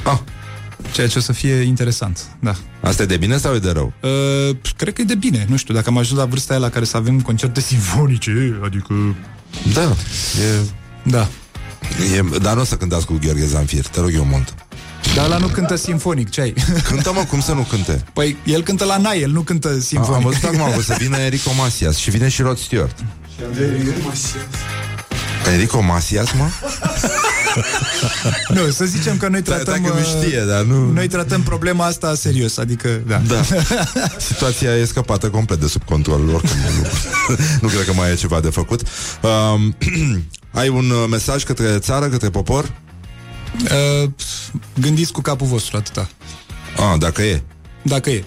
[0.03, 0.17] Ah,
[0.93, 2.55] Ceea ce o să fie interesant, da.
[2.81, 3.93] asta e de bine sau e de rău?
[4.01, 6.69] Uh, cred că e de bine, nu știu, dacă am ajuns la vârsta aia la
[6.69, 8.93] care să avem concerte simfonice, adică...
[9.73, 10.65] Da, e,
[11.03, 11.27] Da.
[12.15, 14.53] e, dar nu o să cântați cu Gheorghe Zanfir, te rog eu mult.
[15.15, 16.53] Dar ăla nu cântă simfonic, ce ai?
[16.89, 18.03] Cântă, mă, cum să nu cânte?
[18.13, 20.15] Păi el cântă la nai, el nu cântă Am, simfonic.
[20.15, 22.99] am văzut acum, o să vină Enrico Masias și vine și Rod Stewart.
[25.53, 26.47] Enrico Masias, mă?
[28.47, 29.81] Nu, să zicem că noi Da, tratăm...
[29.81, 30.91] dacă nu uh, știe, dar nu...
[30.91, 33.21] Noi tratăm problema asta serios, adică, da.
[33.27, 33.41] Da.
[34.29, 36.29] Situația e scăpată complet de sub control.
[36.29, 36.87] Oricum, nu,
[37.61, 38.81] nu cred că mai e ceva de făcut.
[39.21, 39.75] Um,
[40.61, 42.71] ai un uh, mesaj către țară, către popor?
[43.63, 44.09] Uh,
[44.79, 46.09] gândiți cu capul vostru, atâta.
[46.77, 47.41] Ah, dacă e.
[47.81, 48.23] Dacă e.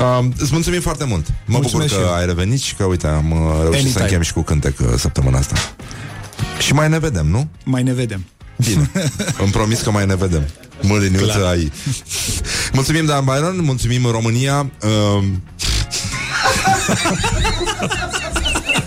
[0.00, 1.26] Um, îți mulțumim foarte mult.
[1.26, 2.14] Mă Mulțumesc bucur și că eu.
[2.14, 4.02] ai revenit și că, uite, am uh, reușit să Anytime.
[4.02, 5.54] închem și cu cântec uh, săptămâna asta.
[6.58, 7.48] Și mai ne vedem, nu?
[7.64, 8.24] Mai ne vedem.
[8.56, 8.90] Bine.
[9.42, 10.42] Îmi promis că mai ne vedem.
[10.80, 11.72] Mâliniuță ai.
[12.72, 14.70] Mulțumim, Dan Byron, mulțumim România.
[14.82, 15.42] Um...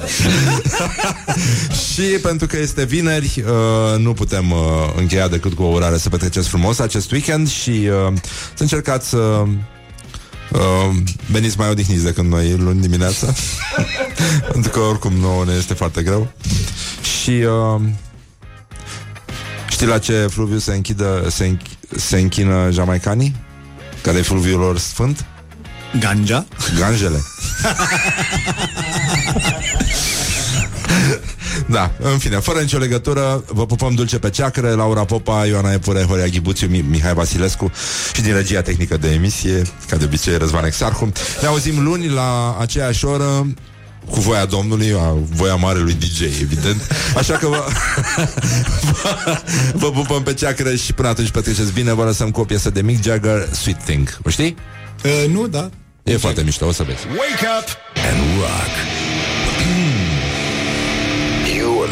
[1.94, 4.58] și pentru că este vineri, uh, nu putem uh,
[4.96, 8.14] încheia decât cu o urare să petreceți frumos acest weekend și uh,
[8.54, 9.44] să încercați să
[10.52, 10.96] Uh,
[11.32, 13.28] veniți mai odihniți decât noi luni dimineața
[14.52, 16.32] Pentru că oricum nouă ne este foarte greu
[17.20, 17.82] Și uh,
[19.70, 23.36] Știi la ce fluviu se închidă Se, înch- se închină jamaicanii?
[24.02, 25.26] Care e fluviul lor sfânt?
[26.00, 26.46] Ganja?
[26.80, 27.18] Ganjele
[31.69, 36.02] Da, în fine, fără nicio legătură Vă pupăm dulce pe ceacră Laura Popa, Ioana Epure,
[36.03, 37.72] Horia Ghibuțiu Mi- Mihai Vasilescu
[38.14, 41.11] și din regia tehnică de emisie Ca de obicei Răzvan Exarhu
[41.41, 43.48] Ne auzim luni la aceeași oră
[44.10, 46.81] cu voia Domnului, a, voia marelui DJ, evident.
[47.18, 47.64] Așa că vă,
[48.81, 49.41] vă,
[49.81, 52.81] vă pupăm pe ceacră și până atunci petreceți bine, vă lăsăm cu o piesă de
[52.81, 54.18] Mick Jagger, Sweet Thing.
[54.26, 54.56] O știi?
[55.03, 55.69] Uh, nu, da.
[56.03, 56.99] E foarte mișto, o să vezi.
[57.07, 57.68] Wake up
[58.11, 59.07] and rock.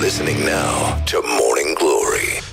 [0.02, 2.35] Listening now to Morning Glory.